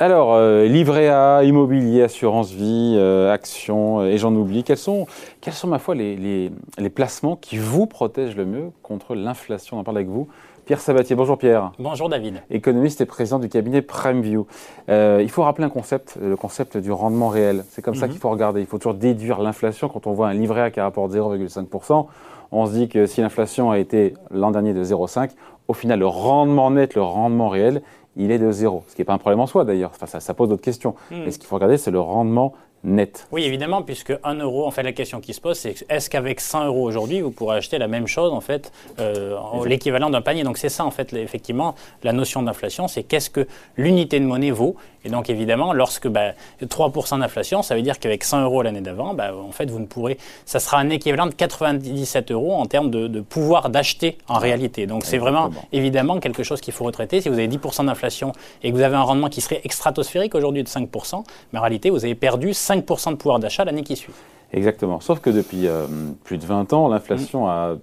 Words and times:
Alors, 0.00 0.34
euh, 0.34 0.66
livret 0.66 1.08
A, 1.08 1.42
immobilier, 1.42 2.02
assurance 2.04 2.52
vie, 2.52 2.94
euh, 2.96 3.32
actions, 3.32 4.04
et 4.04 4.16
j'en 4.16 4.32
oublie. 4.32 4.62
Quels 4.62 4.76
sont, 4.76 5.08
quels 5.40 5.54
sont, 5.54 5.66
ma 5.66 5.80
foi, 5.80 5.96
les, 5.96 6.14
les, 6.14 6.52
les 6.78 6.88
placements 6.88 7.34
qui 7.34 7.56
vous 7.56 7.86
protègent 7.86 8.36
le 8.36 8.46
mieux 8.46 8.70
contre 8.84 9.16
l'inflation? 9.16 9.76
On 9.76 9.80
en 9.80 9.84
parle 9.84 9.96
avec 9.96 10.08
vous. 10.08 10.28
Pierre 10.66 10.80
Sabatier, 10.80 11.16
bonjour 11.16 11.36
Pierre. 11.36 11.72
Bonjour 11.80 12.08
David. 12.08 12.42
Économiste 12.50 13.00
et 13.00 13.06
président 13.06 13.40
du 13.40 13.48
cabinet 13.48 13.82
PrimeView. 13.82 14.46
Euh, 14.88 15.18
il 15.20 15.30
faut 15.30 15.42
rappeler 15.42 15.64
un 15.64 15.70
concept, 15.70 16.16
le 16.22 16.36
concept 16.36 16.76
du 16.76 16.92
rendement 16.92 17.28
réel. 17.28 17.64
C'est 17.70 17.82
comme 17.82 17.96
ça 17.96 18.06
qu'il 18.06 18.18
faut 18.18 18.30
regarder. 18.30 18.60
Il 18.60 18.66
faut 18.66 18.78
toujours 18.78 18.94
déduire 18.94 19.40
l'inflation. 19.40 19.88
Quand 19.88 20.06
on 20.06 20.12
voit 20.12 20.28
un 20.28 20.34
livret 20.34 20.60
A 20.60 20.70
qui 20.70 20.78
rapporte 20.78 21.10
0,5%, 21.10 22.06
on 22.52 22.66
se 22.66 22.72
dit 22.72 22.88
que 22.88 23.06
si 23.06 23.20
l'inflation 23.20 23.72
a 23.72 23.78
été 23.78 24.14
l'an 24.30 24.52
dernier 24.52 24.74
de 24.74 24.84
0,5%, 24.84 25.30
au 25.68 25.74
final, 25.74 25.98
le 25.98 26.06
rendement 26.06 26.70
net, 26.70 26.94
le 26.94 27.02
rendement 27.02 27.48
réel, 27.48 27.82
il 28.18 28.30
est 28.30 28.38
de 28.38 28.50
zéro. 28.50 28.84
Ce 28.88 28.94
qui 28.94 29.00
n'est 29.00 29.06
pas 29.06 29.14
un 29.14 29.18
problème 29.18 29.40
en 29.40 29.46
soi 29.46 29.64
d'ailleurs. 29.64 29.90
Enfin, 29.94 30.06
ça, 30.06 30.20
ça, 30.20 30.34
pose 30.34 30.48
d'autres 30.48 30.62
questions. 30.62 30.94
Hmm. 31.10 31.22
Mais 31.24 31.30
ce 31.30 31.38
qu'il 31.38 31.46
faut 31.46 31.54
regarder, 31.54 31.78
c'est 31.78 31.90
le 31.90 32.00
rendement 32.00 32.52
net. 32.84 33.26
Oui, 33.32 33.44
évidemment, 33.44 33.82
puisque 33.82 34.12
1 34.22 34.34
euro, 34.36 34.66
en 34.66 34.70
fait, 34.70 34.82
la 34.82 34.92
question 34.92 35.20
qui 35.20 35.34
se 35.34 35.40
pose, 35.40 35.58
c'est 35.58 35.84
est-ce 35.88 36.08
qu'avec 36.08 36.40
100 36.40 36.66
euros 36.66 36.86
aujourd'hui, 36.86 37.20
vous 37.20 37.30
pourrez 37.30 37.56
acheter 37.56 37.78
la 37.78 37.88
même 37.88 38.06
chose, 38.06 38.32
en 38.32 38.40
fait, 38.40 38.72
euh, 38.98 39.36
l'équivalent 39.66 40.10
d'un 40.10 40.22
panier 40.22 40.44
Donc 40.44 40.58
c'est 40.58 40.68
ça, 40.68 40.84
en 40.84 40.90
fait, 40.90 41.12
effectivement, 41.12 41.74
la 42.02 42.12
notion 42.12 42.42
d'inflation, 42.42 42.88
c'est 42.88 43.02
qu'est-ce 43.02 43.30
que 43.30 43.46
l'unité 43.76 44.20
de 44.20 44.24
monnaie 44.24 44.50
vaut. 44.50 44.76
Et 45.04 45.10
donc, 45.10 45.30
évidemment, 45.30 45.72
lorsque 45.72 46.08
bah, 46.08 46.32
3% 46.62 47.20
d'inflation, 47.20 47.62
ça 47.62 47.74
veut 47.74 47.82
dire 47.82 47.98
qu'avec 47.98 48.24
100 48.24 48.42
euros 48.42 48.62
l'année 48.62 48.80
d'avant, 48.80 49.14
bah, 49.14 49.32
en 49.34 49.52
fait, 49.52 49.70
vous 49.70 49.78
ne 49.78 49.86
pourrez, 49.86 50.18
ça 50.44 50.60
sera 50.60 50.78
un 50.78 50.90
équivalent 50.90 51.26
de 51.26 51.34
97 51.34 52.30
euros 52.32 52.54
en 52.54 52.66
termes 52.66 52.90
de, 52.90 53.20
pouvoir 53.20 53.70
d'acheter 53.70 54.18
en 54.28 54.38
réalité. 54.38 54.86
Donc 54.86 55.04
c'est 55.04 55.18
vraiment, 55.18 55.50
évidemment, 55.72 56.20
quelque 56.20 56.42
chose 56.42 56.60
qu'il 56.60 56.72
faut 56.72 56.84
retraiter. 56.84 57.20
Si 57.20 57.28
vous 57.28 57.34
avez 57.34 57.48
10% 57.48 57.86
d'inflation 57.86 58.32
et 58.62 58.70
que 58.70 58.76
vous 58.76 58.82
avez 58.82 58.96
un 58.96 59.02
rendement 59.02 59.28
qui 59.28 59.40
serait 59.40 59.60
extratosphérique 59.64 60.34
aujourd'hui 60.34 60.62
de 60.62 60.68
5%, 60.68 61.24
mais 61.52 61.58
en 61.58 61.62
réalité, 61.62 61.90
vous 61.90 62.04
avez 62.04 62.14
perdu 62.14 62.50
5% 62.50 62.67
de 62.76 63.16
pouvoir 63.16 63.38
d'achat 63.38 63.64
l'année 63.64 63.82
qui 63.82 63.96
suit. 63.96 64.12
Exactement. 64.52 65.00
Sauf 65.00 65.20
que 65.20 65.30
depuis 65.30 65.66
euh, 65.66 65.86
plus 66.24 66.38
de 66.38 66.46
20 66.46 66.72
ans, 66.72 66.88
l'inflation 66.88 67.46
mm. 67.46 67.50
a 67.50 67.76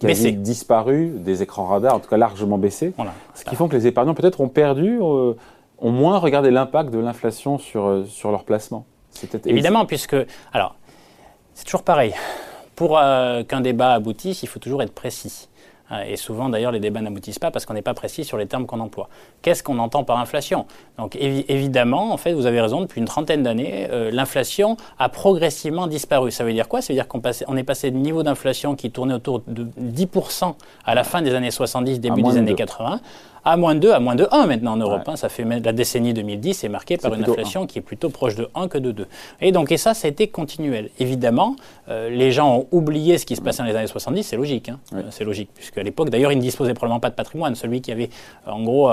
quasi 0.00 0.32
disparu 0.32 1.12
des 1.16 1.42
écrans 1.42 1.66
radars, 1.66 1.94
en 1.94 2.00
tout 2.00 2.08
cas 2.08 2.16
largement 2.16 2.58
baissé. 2.58 2.92
Ce 3.34 3.44
qui 3.44 3.56
font 3.56 3.68
que 3.68 3.76
les 3.76 3.86
épargnants 3.86 4.14
peut-être 4.14 4.40
ont 4.40 4.48
perdu, 4.48 4.98
euh, 5.00 5.34
ont 5.78 5.90
moins 5.90 6.18
regardé 6.18 6.50
l'impact 6.50 6.90
de 6.90 6.98
l'inflation 6.98 7.58
sur, 7.58 7.86
euh, 7.86 8.04
sur 8.04 8.30
leur 8.30 8.44
placement. 8.44 8.86
Évidemment, 9.46 9.86
puisque... 9.86 10.16
Alors, 10.52 10.76
c'est 11.54 11.64
toujours 11.64 11.82
pareil. 11.82 12.14
Pour 12.74 12.98
qu'un 13.48 13.62
débat 13.62 13.94
aboutisse, 13.94 14.42
il 14.42 14.46
faut 14.46 14.58
toujours 14.58 14.82
être 14.82 14.92
précis. 14.92 15.48
Euh, 15.92 16.02
et 16.06 16.16
souvent, 16.16 16.48
d'ailleurs, 16.48 16.72
les 16.72 16.80
débats 16.80 17.00
n'aboutissent 17.00 17.38
pas 17.38 17.50
parce 17.50 17.66
qu'on 17.66 17.74
n'est 17.74 17.82
pas 17.82 17.94
précis 17.94 18.24
sur 18.24 18.36
les 18.36 18.46
termes 18.46 18.66
qu'on 18.66 18.80
emploie. 18.80 19.08
Qu'est-ce 19.42 19.62
qu'on 19.62 19.78
entend 19.78 20.04
par 20.04 20.18
inflation? 20.18 20.66
Donc, 20.98 21.16
évidemment, 21.16 22.12
en 22.12 22.16
fait, 22.16 22.32
vous 22.32 22.46
avez 22.46 22.60
raison, 22.60 22.80
depuis 22.80 23.00
une 23.00 23.06
trentaine 23.06 23.42
d'années, 23.42 23.88
euh, 23.90 24.10
l'inflation 24.10 24.76
a 24.98 25.08
progressivement 25.08 25.86
disparu. 25.86 26.30
Ça 26.30 26.44
veut 26.44 26.52
dire 26.52 26.68
quoi? 26.68 26.82
Ça 26.82 26.92
veut 26.92 26.96
dire 26.96 27.08
qu'on 27.08 27.22
on 27.48 27.56
est 27.56 27.64
passé 27.64 27.90
de 27.90 27.96
niveau 27.96 28.22
d'inflation 28.22 28.74
qui 28.74 28.90
tournait 28.90 29.14
autour 29.14 29.42
de 29.46 29.66
10% 29.80 30.54
à 30.84 30.94
la 30.94 31.04
fin 31.04 31.22
des 31.22 31.34
années 31.34 31.50
70, 31.50 32.00
début 32.00 32.22
des 32.22 32.36
années 32.36 32.54
80, 32.54 33.00
à 33.46 33.56
moins 33.56 33.76
de 33.76 33.80
2, 33.80 33.92
à 33.92 34.00
moins 34.00 34.16
de 34.16 34.26
1 34.30 34.46
maintenant 34.46 34.72
en 34.72 34.76
Europe. 34.76 35.02
Hein. 35.06 35.14
ça 35.14 35.28
fait 35.28 35.44
la 35.44 35.72
décennie 35.72 36.12
2010 36.12 36.64
est 36.64 36.68
marquée 36.68 36.96
par 36.96 37.14
une 37.14 37.22
inflation 37.22 37.66
qui 37.66 37.78
est 37.78 37.82
plutôt 37.82 38.10
proche 38.10 38.34
de 38.34 38.48
1 38.56 38.66
que 38.66 38.76
de 38.76 38.90
2. 38.90 39.06
Et 39.40 39.52
donc, 39.52 39.70
et 39.70 39.76
ça, 39.76 39.94
ça 39.94 40.08
a 40.08 40.10
été 40.10 40.26
continuel. 40.26 40.90
Évidemment, 40.98 41.54
euh, 41.88 42.10
les 42.10 42.32
gens 42.32 42.56
ont 42.56 42.66
oublié 42.72 43.18
ce 43.18 43.24
qui 43.24 43.36
se 43.36 43.40
passait 43.40 43.62
dans 43.62 43.68
les 43.68 43.76
années 43.76 43.86
70, 43.86 44.24
c'est 44.24 44.36
logique. 44.36 44.68
Hein. 44.68 44.80
C'est 45.10 45.22
logique, 45.22 45.50
puisque 45.54 45.75
à 45.80 45.82
l'époque, 45.82 46.10
d'ailleurs, 46.10 46.32
ils 46.32 46.36
ne 46.36 46.42
disposaient 46.42 46.74
probablement 46.74 47.00
pas 47.00 47.10
de 47.10 47.14
patrimoine. 47.14 47.54
Celui 47.54 47.80
qui 47.80 47.92
avait, 47.92 48.10
euh, 48.46 48.52
en 48.52 48.62
gros, 48.62 48.90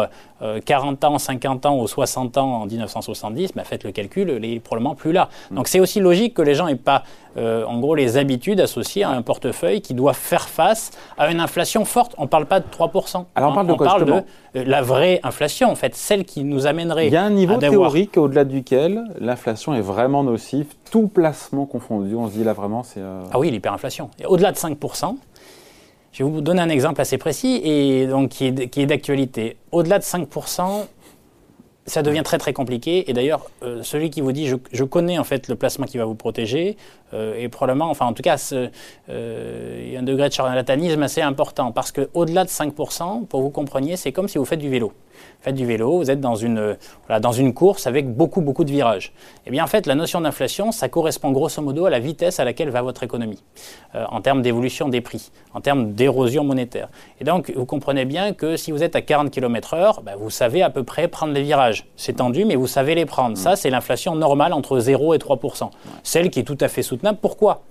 40 0.65 1.03
euh, 1.03 1.07
ans, 1.07 1.17
50 1.17 1.65
ans 1.65 1.79
ou 1.79 1.87
60 1.87 2.37
ans 2.37 2.61
en 2.61 2.65
1970, 2.65 3.53
bah, 3.55 3.63
faites 3.63 3.83
le 3.83 3.91
calcul, 3.91 4.39
il 4.41 4.53
est 4.55 4.59
probablement 4.59 4.95
plus 4.95 5.11
là. 5.11 5.29
Mm. 5.51 5.55
Donc, 5.55 5.67
c'est 5.67 5.79
aussi 5.79 5.99
logique 5.99 6.33
que 6.33 6.41
les 6.41 6.55
gens 6.55 6.67
n'aient 6.67 6.75
pas, 6.75 7.03
en 7.37 7.79
gros, 7.79 7.95
les 7.95 8.17
habitudes 8.17 8.59
associées 8.59 9.03
à 9.03 9.09
un 9.09 9.21
portefeuille 9.21 9.81
qui 9.81 9.93
doit 9.93 10.13
faire 10.13 10.47
face 10.47 10.91
à 11.17 11.31
une 11.31 11.39
inflation 11.39 11.85
forte. 11.85 12.13
On 12.17 12.23
ne 12.23 12.27
parle 12.27 12.45
pas 12.45 12.59
de 12.59 12.65
3%. 12.65 13.25
Alors, 13.35 13.51
on 13.51 13.53
parle 13.53 13.67
de 13.67 13.73
quoi, 13.73 13.85
parle 13.85 14.05
de 14.05 14.23
euh, 14.55 14.63
la 14.65 14.81
vraie 14.81 15.19
inflation, 15.23 15.69
en 15.69 15.75
fait, 15.75 15.95
celle 15.95 16.25
qui 16.25 16.43
nous 16.43 16.67
amènerait. 16.67 17.07
Il 17.07 17.13
y 17.13 17.17
a 17.17 17.23
un 17.23 17.29
niveau 17.29 17.57
théorique 17.57 18.17
au-delà 18.17 18.45
duquel 18.45 19.03
l'inflation 19.19 19.73
est 19.73 19.81
vraiment 19.81 20.23
nocive, 20.23 20.67
tout 20.91 21.07
placement 21.07 21.65
confondu. 21.65 22.15
On 22.15 22.27
se 22.27 22.33
dit 22.33 22.43
là 22.43 22.53
vraiment, 22.53 22.83
c'est. 22.83 22.99
Euh, 22.99 23.23
ah 23.31 23.39
oui, 23.39 23.49
l'hyperinflation. 23.49 24.09
Au-delà 24.25 24.51
de 24.51 24.57
5%, 24.57 25.15
je 26.13 26.23
vais 26.23 26.29
vous 26.29 26.41
donner 26.41 26.61
un 26.61 26.69
exemple 26.69 27.01
assez 27.01 27.17
précis 27.17 27.59
et 27.63 28.07
donc 28.07 28.29
qui 28.29 28.45
est, 28.45 28.85
d'actualité. 28.85 29.57
Au-delà 29.71 29.99
de 29.99 30.03
5%, 30.03 30.85
ça 31.85 32.01
devient 32.01 32.21
très 32.23 32.37
très 32.37 32.53
compliqué. 32.53 33.09
Et 33.09 33.13
d'ailleurs, 33.13 33.49
euh, 33.63 33.83
celui 33.83 34.09
qui 34.09 34.21
vous 34.21 34.31
dit 34.31 34.47
je, 34.47 34.83
connais 34.83 35.17
en 35.17 35.25
fait 35.25 35.47
le 35.49 35.55
placement 35.55 35.85
qui 35.85 35.97
va 35.97 36.05
vous 36.05 36.15
protéger, 36.15 36.77
et 37.37 37.47
probablement, 37.49 37.91
enfin 37.91 38.07
en 38.07 38.13
tout 38.13 38.23
cas, 38.23 38.37
il 39.07 39.91
y 39.91 39.95
a 39.95 39.99
un 39.99 40.03
degré 40.03 40.29
de 40.29 40.33
charlatanisme 40.33 41.03
assez 41.03 41.21
important 41.21 41.71
parce 41.71 41.91
qu'au-delà 41.91 42.43
de 42.43 42.49
5%, 42.49 43.27
pour 43.27 43.41
vous 43.41 43.51
compreniez, 43.51 43.97
c'est 43.97 44.11
comme 44.11 44.27
si 44.27 44.39
vous 44.39 44.45
faites 44.45 44.59
du 44.59 44.69
vélo 44.69 44.93
faites 45.41 45.55
du 45.55 45.65
vélo, 45.65 45.97
vous 45.97 46.09
êtes 46.09 46.21
dans 46.21 46.35
une, 46.35 46.77
dans 47.21 47.31
une 47.31 47.53
course 47.53 47.87
avec 47.87 48.13
beaucoup, 48.13 48.41
beaucoup 48.41 48.63
de 48.63 48.71
virages. 48.71 49.13
Eh 49.45 49.51
bien, 49.51 49.63
en 49.63 49.67
fait, 49.67 49.85
la 49.85 49.95
notion 49.95 50.21
d'inflation, 50.21 50.71
ça 50.71 50.89
correspond 50.89 51.31
grosso 51.31 51.61
modo 51.61 51.85
à 51.85 51.89
la 51.89 51.99
vitesse 51.99 52.39
à 52.39 52.45
laquelle 52.45 52.69
va 52.69 52.81
votre 52.81 53.03
économie, 53.03 53.43
euh, 53.95 54.05
en 54.09 54.21
termes 54.21 54.41
d'évolution 54.41 54.89
des 54.89 55.01
prix, 55.01 55.31
en 55.53 55.61
termes 55.61 55.93
d'érosion 55.93 56.43
monétaire. 56.43 56.89
Et 57.19 57.23
donc, 57.23 57.51
vous 57.55 57.65
comprenez 57.65 58.05
bien 58.05 58.33
que 58.33 58.55
si 58.55 58.71
vous 58.71 58.83
êtes 58.83 58.95
à 58.95 59.01
40 59.01 59.31
km/h, 59.31 60.03
bah, 60.03 60.13
vous 60.17 60.29
savez 60.29 60.61
à 60.61 60.69
peu 60.69 60.83
près 60.83 61.07
prendre 61.07 61.33
les 61.33 61.43
virages. 61.43 61.85
C'est 61.95 62.17
tendu, 62.17 62.45
mais 62.45 62.55
vous 62.55 62.67
savez 62.67 62.95
les 62.95 63.05
prendre. 63.05 63.37
Ça, 63.37 63.55
c'est 63.55 63.69
l'inflation 63.69 64.15
normale 64.15 64.53
entre 64.53 64.79
0 64.79 65.13
et 65.13 65.17
3% 65.17 65.69
Celle 66.03 66.29
qui 66.29 66.39
est 66.39 66.43
tout 66.43 66.57
à 66.61 66.67
fait 66.67 66.83
soutenable. 66.83 67.19
Pourquoi? 67.21 67.63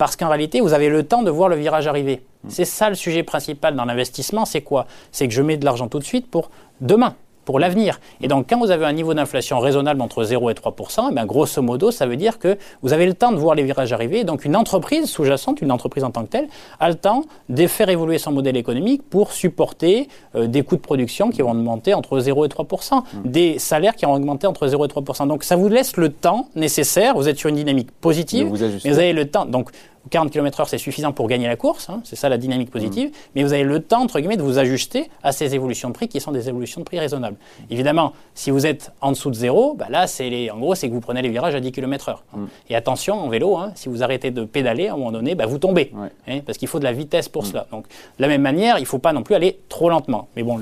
Parce 0.00 0.16
qu'en 0.16 0.28
réalité, 0.30 0.62
vous 0.62 0.72
avez 0.72 0.88
le 0.88 1.02
temps 1.02 1.22
de 1.22 1.30
voir 1.30 1.50
le 1.50 1.56
virage 1.56 1.86
arriver. 1.86 2.22
C'est 2.48 2.64
ça 2.64 2.88
le 2.88 2.94
sujet 2.94 3.22
principal 3.22 3.76
dans 3.76 3.84
l'investissement, 3.84 4.46
c'est 4.46 4.62
quoi? 4.62 4.86
C'est 5.12 5.28
que 5.28 5.34
je 5.34 5.42
mets 5.42 5.58
de 5.58 5.64
l'argent 5.66 5.88
tout 5.88 5.98
de 5.98 6.04
suite 6.04 6.30
pour 6.30 6.50
demain 6.80 7.16
pour 7.44 7.58
l'avenir. 7.58 8.00
Et 8.20 8.28
donc, 8.28 8.46
quand 8.48 8.58
vous 8.58 8.70
avez 8.70 8.84
un 8.84 8.92
niveau 8.92 9.14
d'inflation 9.14 9.58
raisonnable 9.58 10.00
entre 10.00 10.24
0 10.24 10.50
et 10.50 10.54
3 10.54 10.74
eh 11.10 11.14
bien, 11.14 11.26
grosso 11.26 11.62
modo, 11.62 11.90
ça 11.90 12.06
veut 12.06 12.16
dire 12.16 12.38
que 12.38 12.56
vous 12.82 12.92
avez 12.92 13.06
le 13.06 13.14
temps 13.14 13.32
de 13.32 13.36
voir 13.36 13.54
les 13.54 13.62
virages 13.62 13.92
arriver. 13.92 14.24
Donc, 14.24 14.44
une 14.44 14.56
entreprise 14.56 15.08
sous-jacente, 15.08 15.60
une 15.60 15.72
entreprise 15.72 16.04
en 16.04 16.10
tant 16.10 16.22
que 16.24 16.28
telle, 16.28 16.48
a 16.78 16.88
le 16.88 16.94
temps 16.94 17.24
de 17.48 17.66
faire 17.66 17.88
évoluer 17.88 18.18
son 18.18 18.32
modèle 18.32 18.56
économique 18.56 19.02
pour 19.08 19.32
supporter 19.32 20.08
euh, 20.34 20.46
des 20.46 20.62
coûts 20.62 20.76
de 20.76 20.80
production 20.80 21.30
qui 21.30 21.42
vont 21.42 21.52
augmenter 21.52 21.94
entre 21.94 22.18
0 22.18 22.44
et 22.44 22.48
3% 22.48 22.96
mmh. 22.96 23.02
des 23.24 23.58
salaires 23.58 23.96
qui 23.96 24.04
vont 24.04 24.14
augmenter 24.14 24.46
entre 24.46 24.66
0 24.66 24.84
et 24.84 24.88
3% 24.88 25.26
Donc, 25.26 25.44
ça 25.44 25.56
vous 25.56 25.68
laisse 25.68 25.96
le 25.96 26.10
temps 26.10 26.48
nécessaire. 26.54 27.14
Vous 27.14 27.28
êtes 27.28 27.38
sur 27.38 27.48
une 27.48 27.56
dynamique 27.56 27.90
positive, 28.00 28.48
vous 28.48 28.56
mais 28.56 28.90
vous 28.90 28.98
avez 28.98 29.12
le 29.12 29.28
temps. 29.30 29.46
Donc, 29.46 29.70
40 30.08 30.30
km/h, 30.30 30.66
c'est 30.66 30.78
suffisant 30.78 31.12
pour 31.12 31.28
gagner 31.28 31.46
la 31.46 31.56
course, 31.56 31.90
hein, 31.90 32.00
c'est 32.04 32.16
ça 32.16 32.28
la 32.28 32.38
dynamique 32.38 32.70
positive, 32.70 33.10
mmh. 33.10 33.12
mais 33.34 33.42
vous 33.42 33.52
avez 33.52 33.64
le 33.64 33.80
temps, 33.80 34.00
entre 34.00 34.18
guillemets, 34.18 34.38
de 34.38 34.42
vous 34.42 34.58
ajuster 34.58 35.10
à 35.22 35.32
ces 35.32 35.54
évolutions 35.54 35.90
de 35.90 35.94
prix 35.94 36.08
qui 36.08 36.20
sont 36.20 36.32
des 36.32 36.48
évolutions 36.48 36.80
de 36.80 36.86
prix 36.86 36.98
raisonnables. 36.98 37.36
Évidemment, 37.68 38.14
si 38.34 38.50
vous 38.50 38.66
êtes 38.66 38.92
en 39.02 39.12
dessous 39.12 39.30
de 39.30 39.34
zéro, 39.34 39.74
bah 39.74 39.86
là, 39.90 40.06
c'est 40.06 40.50
en 40.50 40.58
gros, 40.58 40.74
c'est 40.74 40.88
que 40.88 40.94
vous 40.94 41.00
prenez 41.00 41.20
les 41.20 41.28
virages 41.28 41.54
à 41.54 41.60
10 41.60 41.72
km/h. 41.72 42.16
Mmh. 42.32 42.44
Et 42.70 42.76
attention, 42.76 43.20
en 43.20 43.28
vélo, 43.28 43.56
hein, 43.58 43.72
si 43.74 43.90
vous 43.90 44.02
arrêtez 44.02 44.30
de 44.30 44.44
pédaler, 44.44 44.88
à 44.88 44.94
un 44.94 44.96
moment 44.96 45.12
donné, 45.12 45.34
bah, 45.34 45.44
vous 45.44 45.58
tombez, 45.58 45.92
hein, 46.26 46.40
parce 46.46 46.56
qu'il 46.56 46.68
faut 46.68 46.78
de 46.78 46.84
la 46.84 46.92
vitesse 46.92 47.28
pour 47.28 47.42
mmh. 47.42 47.46
cela. 47.46 47.66
Donc, 47.70 47.86
de 47.86 48.22
la 48.22 48.28
même 48.28 48.42
manière, 48.42 48.78
il 48.78 48.82
ne 48.82 48.86
faut 48.86 48.98
pas 48.98 49.12
non 49.12 49.22
plus 49.22 49.34
aller 49.34 49.60
trop 49.68 49.90
lentement. 49.90 50.28
Mais 50.34 50.42
bon, 50.42 50.58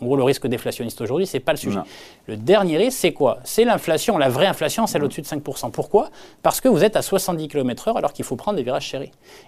en 0.00 0.04
gros, 0.04 0.16
le 0.16 0.24
risque 0.24 0.46
déflationniste 0.46 1.00
aujourd'hui, 1.00 1.26
c'est 1.26 1.40
pas 1.40 1.52
le 1.52 1.58
sujet. 1.58 1.80
Le 2.26 2.36
dernier 2.36 2.76
risque, 2.76 2.98
c'est 2.98 3.12
quoi? 3.12 3.38
C'est 3.44 3.64
l'inflation, 3.64 4.18
la 4.18 4.28
vraie 4.28 4.46
inflation, 4.46 4.86
celle 4.86 5.04
au-dessus 5.04 5.22
de 5.22 5.26
5%. 5.26 5.70
Pourquoi? 5.70 6.10
Parce 6.42 6.60
que 6.60 6.68
vous 6.68 6.84
êtes 6.84 6.96
à 6.96 7.02
70 7.02 7.48
km/h 7.48 7.96
alors 7.96 8.12
qu'il 8.12 8.24
faut 8.24 8.36
prendre 8.36 8.56
des 8.56 8.62
virages 8.62 8.73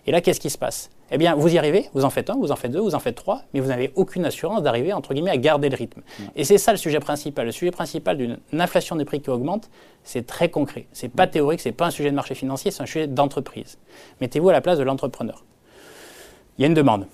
Et 0.07 0.13
là, 0.13 0.21
qu'est-ce 0.21 0.41
qui 0.41 0.51
se 0.51 0.59
passe? 0.59 0.91
Eh 1.11 1.19
bien, 1.19 1.37
vous 1.37 1.55
y 1.55 1.59
arrivez, 1.59 1.89
vous 1.95 2.05
en 2.05 2.11
faites 2.11 2.31
un, 2.31 2.35
vous 2.35 2.51
en 2.51 2.57
faites 2.57 2.73
deux, 2.73 2.81
vous 2.81 2.97
en 2.97 2.99
faites 2.99 3.15
trois, 3.15 3.43
mais 3.55 3.61
vous 3.61 3.69
n'avez 3.69 3.93
aucune 3.95 4.25
assurance 4.25 4.63
d'arriver, 4.63 4.93
entre 4.93 5.15
guillemets, 5.15 5.31
à 5.31 5.37
garder 5.37 5.69
le 5.69 5.77
rythme. 5.77 6.03
Et 6.35 6.43
c'est 6.43 6.59
ça 6.59 6.73
le 6.73 6.79
sujet 6.79 6.99
principal. 6.99 7.47
Le 7.47 7.53
sujet 7.53 7.71
principal 7.71 8.17
d'une 8.17 8.39
inflation 8.59 8.97
des 8.97 9.05
prix 9.05 9.21
qui 9.21 9.31
augmente, 9.31 9.71
c'est 10.03 10.27
très 10.27 10.49
concret. 10.49 10.87
C'est 10.93 11.09
pas 11.09 11.29
théorique, 11.29 11.61
c'est 11.61 11.73
pas 11.73 11.87
un 11.87 11.91
sujet 11.91 12.11
de 12.11 12.17
marché 12.17 12.35
financier, 12.35 12.73
c'est 12.73 12.83
un 12.83 12.87
sujet 12.87 13.07
d'entreprise. 13.07 13.79
Mettez-vous 14.21 14.49
à 14.49 14.53
la 14.53 14.61
place 14.61 14.79
de 14.79 14.83
l'entrepreneur. 14.83 15.45
Il 16.59 16.63
y 16.63 16.65
a 16.65 16.69
une 16.69 16.75
demande 16.75 17.07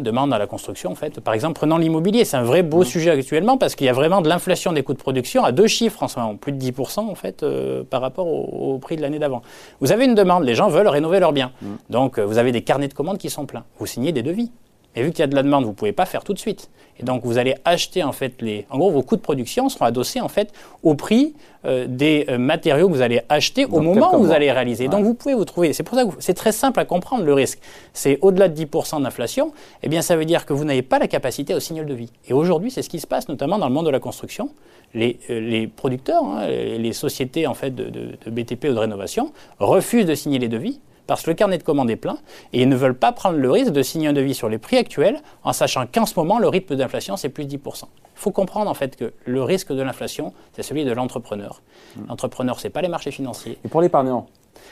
demande 0.00 0.32
à 0.32 0.38
la 0.38 0.46
construction, 0.46 0.90
en 0.90 0.94
fait. 0.94 1.20
Par 1.20 1.34
exemple, 1.34 1.54
prenons 1.54 1.78
l'immobilier, 1.78 2.24
c'est 2.24 2.36
un 2.36 2.42
vrai 2.42 2.62
beau 2.62 2.80
mmh. 2.80 2.84
sujet 2.84 3.10
actuellement 3.10 3.58
parce 3.58 3.74
qu'il 3.74 3.86
y 3.86 3.90
a 3.90 3.92
vraiment 3.92 4.20
de 4.20 4.28
l'inflation 4.28 4.72
des 4.72 4.82
coûts 4.82 4.92
de 4.92 4.98
production 4.98 5.44
à 5.44 5.52
deux 5.52 5.66
chiffres 5.66 6.02
en 6.02 6.08
ce 6.08 6.18
moment, 6.18 6.36
plus 6.36 6.52
de 6.52 6.58
10% 6.58 7.00
en 7.00 7.14
fait 7.14 7.42
euh, 7.42 7.84
par 7.84 8.00
rapport 8.00 8.26
au, 8.26 8.78
prix 8.78 8.96
de 8.96 9.02
l'année 9.02 9.18
d'avant. 9.18 9.42
Vous 9.80 9.92
avez 9.92 10.04
une 10.04 10.14
demande, 10.14 10.44
les 10.44 10.54
gens 10.54 10.68
veulent 10.68 10.88
rénover 10.88 11.20
leurs 11.20 11.32
biens. 11.32 11.52
Mmh. 11.62 11.66
Donc, 11.90 12.18
euh, 12.18 12.24
vous 12.24 12.38
avez 12.38 12.52
des 12.52 12.62
carnets 12.62 12.88
de 12.88 12.94
commandes 12.94 13.18
qui 13.18 13.30
sont 13.30 13.46
pleins. 13.46 13.64
Vous 13.78 13.86
signez 13.86 14.12
des 14.12 14.22
devis. 14.22 14.50
Et 14.98 15.02
vu 15.04 15.12
qu'il 15.12 15.20
y 15.20 15.22
a 15.22 15.28
de 15.28 15.36
la 15.36 15.44
demande, 15.44 15.62
vous 15.62 15.70
ne 15.70 15.74
pouvez 15.76 15.92
pas 15.92 16.06
faire 16.06 16.24
tout 16.24 16.34
de 16.34 16.40
suite. 16.40 16.70
Et 16.98 17.04
donc 17.04 17.24
vous 17.24 17.38
allez 17.38 17.54
acheter 17.64 18.02
en 18.02 18.10
fait 18.10 18.42
les. 18.42 18.66
En 18.68 18.78
gros, 18.78 18.90
vos 18.90 19.02
coûts 19.02 19.14
de 19.14 19.20
production 19.20 19.68
seront 19.68 19.84
adossés 19.84 20.20
en 20.20 20.26
fait 20.26 20.52
au 20.82 20.96
prix 20.96 21.34
euh, 21.64 21.86
des 21.88 22.26
euh, 22.28 22.36
matériaux 22.36 22.88
que 22.88 22.94
vous 22.94 23.02
allez 23.02 23.20
acheter 23.28 23.64
au 23.64 23.80
moment 23.80 24.16
où 24.16 24.24
vous 24.24 24.32
allez 24.32 24.50
réaliser. 24.50 24.88
Donc 24.88 25.04
vous 25.04 25.14
pouvez 25.14 25.34
vous 25.34 25.44
trouver. 25.44 25.72
C'est 25.72 25.84
pour 25.84 25.96
ça 25.96 26.04
que 26.04 26.10
c'est 26.18 26.34
très 26.34 26.50
simple 26.50 26.80
à 26.80 26.84
comprendre 26.84 27.22
le 27.22 27.32
risque. 27.32 27.60
C'est 27.92 28.18
au-delà 28.22 28.48
de 28.48 28.60
10% 28.60 29.02
d'inflation. 29.02 29.52
Eh 29.84 29.88
bien, 29.88 30.02
ça 30.02 30.16
veut 30.16 30.24
dire 30.24 30.46
que 30.46 30.52
vous 30.52 30.64
n'avez 30.64 30.82
pas 30.82 30.98
la 30.98 31.06
capacité 31.06 31.54
au 31.54 31.60
signal 31.60 31.86
de 31.86 31.94
vie. 31.94 32.10
Et 32.26 32.32
aujourd'hui, 32.32 32.72
c'est 32.72 32.82
ce 32.82 32.88
qui 32.88 32.98
se 32.98 33.06
passe 33.06 33.28
notamment 33.28 33.58
dans 33.58 33.68
le 33.68 33.74
monde 33.74 33.86
de 33.86 33.90
la 33.90 34.00
construction. 34.00 34.50
Les, 34.94 35.20
euh, 35.30 35.38
les 35.38 35.68
producteurs, 35.68 36.24
hein, 36.24 36.48
les 36.48 36.92
sociétés 36.92 37.46
en 37.46 37.54
fait 37.54 37.72
de, 37.72 37.84
de 37.90 38.30
BTP 38.30 38.64
ou 38.64 38.74
de 38.74 38.78
rénovation 38.78 39.32
refusent 39.60 40.06
de 40.06 40.14
signer 40.16 40.40
les 40.40 40.48
devis 40.48 40.80
parce 41.08 41.22
que 41.22 41.30
le 41.30 41.34
carnet 41.34 41.58
de 41.58 41.62
commande 41.64 41.90
est 41.90 41.96
plein 41.96 42.18
et 42.52 42.62
ils 42.62 42.68
ne 42.68 42.76
veulent 42.76 42.94
pas 42.94 43.12
prendre 43.12 43.38
le 43.38 43.50
risque 43.50 43.72
de 43.72 43.82
signer 43.82 44.08
un 44.08 44.12
devis 44.12 44.34
sur 44.34 44.48
les 44.48 44.58
prix 44.58 44.76
actuels 44.76 45.20
en 45.42 45.52
sachant 45.52 45.86
qu'en 45.86 46.06
ce 46.06 46.12
moment, 46.16 46.38
le 46.38 46.48
rythme 46.48 46.76
d'inflation, 46.76 47.16
c'est 47.16 47.30
plus 47.30 47.46
de 47.46 47.56
10%. 47.56 47.84
Il 47.84 47.88
faut 48.14 48.30
comprendre 48.30 48.70
en 48.70 48.74
fait 48.74 48.94
que 48.94 49.14
le 49.24 49.42
risque 49.42 49.72
de 49.72 49.82
l'inflation, 49.82 50.34
c'est 50.52 50.62
celui 50.62 50.84
de 50.84 50.92
l'entrepreneur. 50.92 51.62
Hmm. 51.96 52.02
L'entrepreneur, 52.10 52.60
ce 52.60 52.66
n'est 52.66 52.70
pas 52.70 52.82
les 52.82 52.88
marchés 52.88 53.10
financiers. 53.10 53.58
Et 53.64 53.68
pour 53.68 53.80
l'épargnant 53.80 54.26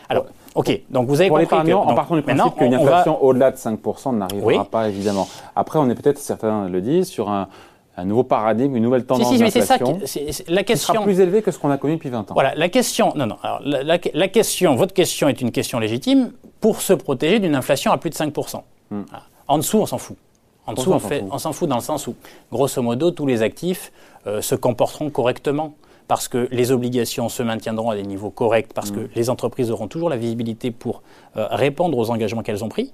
alors, 0.09 0.27
ok, 0.55 0.83
donc 0.91 1.09
vous 1.09 1.21
avez 1.21 1.31
pour 1.31 1.39
compris 1.39 1.65
que... 1.65 1.73
en 1.73 1.95
partant 1.95 2.17
du 2.17 2.23
principe 2.23 2.55
qu'une 2.57 2.75
inflation 2.75 3.23
au-delà 3.25 3.51
de 3.51 3.57
5% 3.57 4.17
n'arrivera 4.17 4.65
pas, 4.65 4.89
évidemment. 4.89 5.27
Après, 5.55 5.79
on 5.79 5.89
est 5.89 5.95
peut-être, 5.95 6.19
certains 6.19 6.69
le 6.69 6.81
disent, 6.81 7.09
sur 7.09 7.29
un, 7.29 7.49
un 7.97 8.05
nouveau 8.05 8.25
paradigme, 8.25 8.77
une 8.77 8.83
nouvelle 8.83 9.07
tendance 9.07 9.29
si, 9.29 9.39
si, 9.39 9.51
c'est 9.51 9.63
ça, 9.63 9.79
la 10.49 10.65
question 10.65 10.93
qui 10.93 10.97
sera 10.99 11.05
plus 11.05 11.21
élevée 11.21 11.43
que 11.43 11.51
ce 11.51 11.59
qu'on 11.59 11.71
a 11.71 11.79
connu 11.79 11.95
depuis 11.95 12.11
20 12.11 12.31
ans. 12.31 12.35
Voilà, 12.35 12.55
la 12.55 12.69
question, 12.69 13.13
non, 13.17 13.27
non, 13.27 13.37
alors, 13.43 13.61
la, 13.65 14.29
question, 14.29 14.75
votre 14.77 14.93
question 14.93 15.29
est 15.29 15.41
une 15.41 15.51
question 15.51 15.79
légitime 15.79 16.33
pour 16.61 16.83
se 16.83 16.93
protéger 16.93 17.39
d'une 17.39 17.55
inflation 17.55 17.93
à 17.93 17.99
plus 17.99 18.11
de 18.11 18.15
5%. 18.15 18.61
Hmm. 18.91 19.03
En 19.49 19.59
dessous, 19.59 19.79
on 19.79 19.87
s'en 19.87 19.99
fout. 19.99 20.17
En 20.67 20.75
dessous, 20.75 20.93
on, 20.93 20.99
fait, 20.99 21.25
on 21.31 21.39
s'en 21.39 21.53
fout 21.53 21.69
dans 21.69 21.77
le 21.77 21.83
sens 21.83 22.07
où, 22.07 22.17
grosso 22.53 22.83
modo, 22.83 23.13
tous 23.13 23.27
les 23.27 23.43
actifs 23.43 23.93
euh, 24.27 24.43
se 24.43 24.55
comporteront 24.55 25.11
correctement 25.11 25.75
parce 26.09 26.29
que 26.29 26.49
les 26.51 26.73
obligations 26.73 27.29
se 27.29 27.43
maintiendront 27.43 27.91
à 27.91 27.97
des 27.97 28.03
niveaux 28.03 28.31
corrects, 28.31 28.73
parce 28.73 28.91
que 28.91 29.01
hmm. 29.01 29.09
les 29.15 29.31
entreprises 29.31 29.71
auront 29.71 29.89
toujours 29.89 30.11
la 30.11 30.17
visibilité 30.17 30.71
pour 30.71 31.03
euh, 31.37 31.47
répondre 31.51 31.97
aux 31.97 32.11
engagements 32.11 32.43
qu'elles 32.43 32.63
ont 32.63 32.69
pris. 32.69 32.93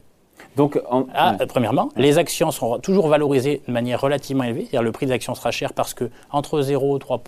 Donc, 0.57 0.79
ah, 1.15 1.37
premièrement, 1.49 1.89
les 1.97 2.19
actions 2.19 2.51
seront 2.51 2.79
toujours 2.79 3.09
valorisées 3.09 3.63
de 3.67 3.73
manière 3.73 4.01
relativement 4.01 4.45
élevée. 4.45 4.63
C'est-à-dire 4.63 4.83
le 4.83 4.93
prix 4.93 5.07
des 5.07 5.13
actions 5.13 5.35
sera 5.35 5.51
cher 5.51 5.73
parce 5.73 5.95
que 5.95 6.11
entre 6.31 6.61
0 6.61 6.97
et 6.97 7.01
3 7.01 7.23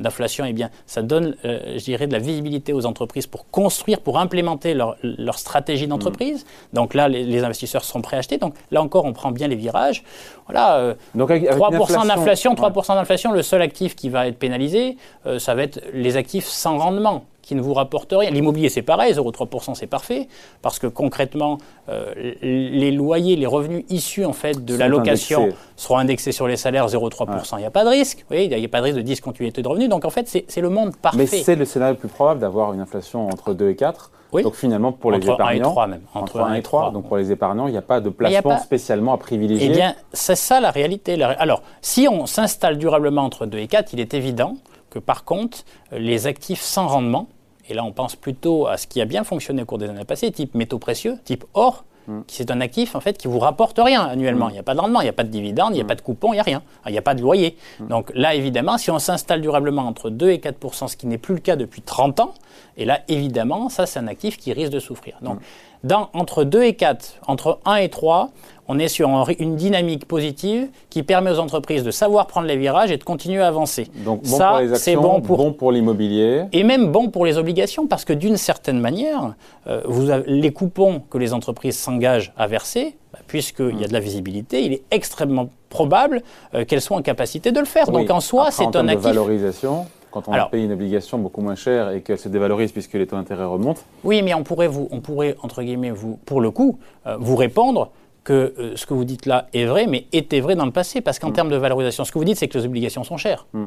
d'inflation, 0.00 0.44
eh 0.44 0.52
bien, 0.52 0.70
ça 0.86 1.02
donne, 1.02 1.34
euh, 1.44 1.78
je 1.78 1.84
dirais, 1.84 2.06
de 2.06 2.12
la 2.12 2.18
visibilité 2.18 2.72
aux 2.72 2.84
entreprises 2.84 3.26
pour 3.26 3.48
construire, 3.50 4.00
pour 4.00 4.18
implémenter 4.18 4.74
leur, 4.74 4.96
stratégie 5.38 5.86
d'entreprise. 5.86 6.44
Mm. 6.44 6.76
Donc 6.76 6.94
là, 6.94 7.08
les, 7.08 7.42
investisseurs 7.42 7.84
sont 7.84 8.02
prêts 8.02 8.16
à 8.16 8.20
acheter. 8.20 8.38
Donc 8.38 8.54
là 8.70 8.82
encore, 8.82 9.04
on 9.06 9.12
prend 9.12 9.30
bien 9.30 9.48
les 9.48 9.56
virages. 9.56 10.02
Voilà, 10.46 10.76
euh, 10.76 10.94
Donc 11.14 11.30
3% 11.30 12.06
d'inflation, 12.06 12.54
3% 12.54 12.94
d'inflation, 12.94 13.32
le 13.32 13.42
seul 13.42 13.62
actif 13.62 13.96
qui 13.96 14.08
va 14.10 14.26
être 14.28 14.38
pénalisé, 14.38 14.96
euh, 15.26 15.38
ça 15.38 15.54
va 15.54 15.62
être 15.62 15.80
les 15.92 16.16
actifs 16.16 16.46
sans 16.46 16.78
rendement 16.78 17.24
qui 17.46 17.54
ne 17.54 17.62
vous 17.62 17.74
rapporte 17.74 18.12
rien. 18.12 18.30
L'immobilier, 18.30 18.68
c'est 18.68 18.82
pareil, 18.82 19.12
0,3%, 19.12 19.74
c'est 19.74 19.86
parfait, 19.86 20.26
parce 20.62 20.80
que 20.80 20.88
concrètement, 20.88 21.58
euh, 21.88 22.12
les 22.42 22.90
loyers, 22.90 23.36
les 23.36 23.46
revenus 23.46 23.84
issus 23.88 24.24
en 24.24 24.32
fait 24.32 24.64
de 24.64 24.76
la 24.76 24.88
location 24.88 25.50
seront 25.76 25.98
indexés 25.98 26.32
sur 26.32 26.48
les 26.48 26.56
salaires 26.56 26.88
0,3%. 26.88 27.54
Il 27.56 27.60
n'y 27.60 27.64
a 27.64 27.70
pas 27.70 27.84
de 27.84 27.90
risque, 27.90 28.26
il 28.32 28.48
n'y 28.48 28.64
a 28.64 28.68
pas 28.68 28.80
de 28.80 28.84
risque 28.86 28.96
de 28.96 29.02
discontinuité 29.02 29.62
de 29.62 29.68
revenus. 29.68 29.88
Donc 29.88 30.04
en 30.04 30.10
fait, 30.10 30.28
c'est 30.28 30.60
le 30.60 30.70
monde 30.70 30.96
parfait. 30.96 31.18
Mais 31.18 31.26
c'est 31.26 31.54
le 31.54 31.64
scénario 31.64 31.94
le 31.94 32.00
plus 32.00 32.08
probable 32.08 32.40
d'avoir 32.40 32.72
une 32.72 32.80
inflation 32.80 33.28
entre 33.28 33.54
2 33.54 33.70
et 33.70 33.76
4. 33.76 34.10
Oui. 34.32 34.42
Donc 34.42 34.56
finalement, 34.56 34.90
pour 34.90 35.12
les 35.12 35.18
épargnants. 35.18 35.46
1 35.46 35.54
et 35.54 35.60
3 35.62 35.86
même. 35.86 36.00
Entre, 36.14 36.40
1 36.40 36.54
et 36.54 36.62
3. 36.62 36.90
Donc 36.90 37.06
pour 37.06 37.16
les 37.16 37.30
épargnants, 37.30 37.68
il 37.68 37.72
n'y 37.72 37.78
a 37.78 37.82
pas 37.82 38.00
de 38.00 38.10
placement 38.10 38.58
spécialement 38.58 39.12
à 39.12 39.18
privilégier. 39.18 39.68
Eh 39.70 39.72
bien, 39.72 39.94
c'est 40.12 40.34
ça 40.34 40.60
la 40.60 40.72
réalité. 40.72 41.22
Alors, 41.22 41.62
si 41.80 42.08
on 42.10 42.26
s'installe 42.26 42.76
durablement 42.76 43.22
entre 43.22 43.46
2 43.46 43.58
et 43.58 43.68
4, 43.68 43.92
il 43.92 44.00
est 44.00 44.14
évident 44.14 44.56
que 44.90 44.98
par 44.98 45.24
contre, 45.24 45.58
les 45.92 46.26
actifs 46.26 46.60
sans 46.60 46.88
rendement, 46.88 47.28
et 47.68 47.74
là 47.74 47.84
on 47.84 47.92
pense 47.92 48.16
plutôt 48.16 48.66
à 48.66 48.76
ce 48.76 48.86
qui 48.86 49.00
a 49.00 49.04
bien 49.04 49.24
fonctionné 49.24 49.62
au 49.62 49.64
cours 49.64 49.78
des 49.78 49.88
années 49.88 50.04
passées, 50.04 50.30
type 50.30 50.54
métaux 50.54 50.78
précieux, 50.78 51.18
type 51.24 51.44
or, 51.54 51.84
mm. 52.08 52.20
qui 52.26 52.36
c'est 52.36 52.50
un 52.50 52.60
actif 52.60 52.94
en 52.94 53.00
fait 53.00 53.18
qui 53.18 53.28
vous 53.28 53.38
rapporte 53.38 53.78
rien 53.82 54.02
annuellement. 54.02 54.46
Mm. 54.46 54.50
Il 54.50 54.52
n'y 54.54 54.58
a 54.58 54.62
pas 54.62 54.74
de 54.74 54.80
rendement, 54.80 55.00
il 55.00 55.04
n'y 55.04 55.10
a 55.10 55.14
pas 55.14 55.24
de 55.24 55.30
dividende, 55.30 55.70
il 55.72 55.74
n'y 55.74 55.80
a 55.80 55.84
mm. 55.84 55.88
pas 55.88 55.94
de 55.94 56.02
coupon, 56.02 56.32
il 56.32 56.36
n'y 56.36 56.40
a 56.40 56.44
rien. 56.44 56.62
Il 56.86 56.92
n'y 56.92 56.98
a 56.98 57.02
pas 57.02 57.14
de 57.14 57.22
loyer. 57.22 57.56
Donc 57.80 58.10
là, 58.14 58.34
évidemment, 58.34 58.78
si 58.78 58.90
on 58.90 58.98
s'installe 58.98 59.40
durablement 59.40 59.82
entre 59.82 60.10
2 60.10 60.30
et 60.30 60.38
4% 60.38 60.88
ce 60.88 60.96
qui 60.96 61.06
n'est 61.06 61.18
plus 61.18 61.34
le 61.34 61.40
cas 61.40 61.56
depuis 61.56 61.82
30 61.82 62.20
ans, 62.20 62.34
et 62.76 62.84
là, 62.84 63.00
évidemment, 63.08 63.68
ça 63.68 63.86
c'est 63.86 63.98
un 63.98 64.06
actif 64.06 64.36
qui 64.36 64.52
risque 64.52 64.72
de 64.72 64.80
souffrir. 64.80 65.18
Donc 65.22 65.38
dans, 65.84 66.10
entre 66.14 66.44
2 66.44 66.62
et 66.64 66.74
4, 66.74 67.20
entre 67.26 67.58
1 67.64 67.76
et 67.76 67.88
3, 67.88 68.30
on 68.68 68.78
est 68.78 68.88
sur 68.88 69.08
une 69.38 69.56
dynamique 69.56 70.06
positive 70.06 70.68
qui 70.90 71.02
permet 71.02 71.30
aux 71.30 71.38
entreprises 71.38 71.84
de 71.84 71.90
savoir 71.90 72.26
prendre 72.26 72.46
les 72.46 72.56
virages 72.56 72.90
et 72.90 72.96
de 72.96 73.04
continuer 73.04 73.40
à 73.40 73.48
avancer. 73.48 73.88
Donc 74.04 74.22
bon 74.22 74.36
Ça, 74.36 74.48
pour 74.48 74.58
les 74.58 74.72
actions, 74.72 75.00
bon 75.00 75.20
pour, 75.20 75.36
bon 75.36 75.52
pour 75.52 75.72
l'immobilier. 75.72 76.44
Et 76.52 76.64
même 76.64 76.90
bon 76.90 77.10
pour 77.10 77.24
les 77.26 77.38
obligations, 77.38 77.86
parce 77.86 78.04
que 78.04 78.12
d'une 78.12 78.36
certaine 78.36 78.80
manière, 78.80 79.34
euh, 79.66 79.82
vous 79.84 80.10
avez, 80.10 80.24
les 80.30 80.52
coupons 80.52 81.00
que 81.10 81.18
les 81.18 81.32
entreprises 81.32 81.78
s'engagent 81.78 82.32
à 82.36 82.46
verser, 82.46 82.96
bah, 83.12 83.20
puisqu'il 83.26 83.80
y 83.80 83.84
a 83.84 83.88
de 83.88 83.92
la 83.92 84.00
visibilité, 84.00 84.64
il 84.64 84.72
est 84.72 84.82
extrêmement 84.90 85.48
probable 85.68 86.22
euh, 86.54 86.64
qu'elles 86.64 86.80
soient 86.80 86.96
en 86.96 87.02
capacité 87.02 87.52
de 87.52 87.60
le 87.60 87.66
faire. 87.66 87.90
Donc 87.90 88.10
en 88.10 88.20
soi, 88.20 88.50
c'est 88.50 88.74
un 88.76 88.88
actif. 88.88 89.04
De 89.04 89.14
valorisation 89.14 89.86
quand 90.22 90.30
on 90.30 90.32
a 90.32 90.46
payé 90.46 90.64
une 90.64 90.72
obligation 90.72 91.18
beaucoup 91.18 91.40
moins 91.40 91.54
chère 91.54 91.90
et 91.90 92.00
qu'elle 92.00 92.18
se 92.18 92.28
dévalorise 92.28 92.72
puisque 92.72 92.94
les 92.94 93.06
taux 93.06 93.16
d'intérêt 93.16 93.44
remontent. 93.44 93.82
Oui, 94.04 94.22
mais 94.22 94.34
on 94.34 94.42
pourrait, 94.42 94.68
vous, 94.68 94.88
on 94.90 95.00
pourrait 95.00 95.36
entre 95.42 95.62
guillemets, 95.62 95.90
vous, 95.90 96.18
pour 96.24 96.40
le 96.40 96.50
coup, 96.50 96.78
euh, 97.06 97.16
vous 97.18 97.36
répondre 97.36 97.90
que 98.24 98.54
euh, 98.58 98.76
ce 98.76 98.86
que 98.86 98.94
vous 98.94 99.04
dites 99.04 99.26
là 99.26 99.46
est 99.52 99.66
vrai, 99.66 99.86
mais 99.86 100.06
était 100.12 100.40
vrai 100.40 100.56
dans 100.56 100.64
le 100.64 100.72
passé, 100.72 101.00
parce 101.00 101.18
qu'en 101.18 101.30
mm. 101.30 101.34
termes 101.34 101.50
de 101.50 101.56
valorisation, 101.56 102.04
ce 102.04 102.12
que 102.12 102.18
vous 102.18 102.24
dites, 102.24 102.38
c'est 102.38 102.48
que 102.48 102.58
les 102.58 102.64
obligations 102.64 103.04
sont 103.04 103.16
chères. 103.18 103.46
Mm. 103.52 103.64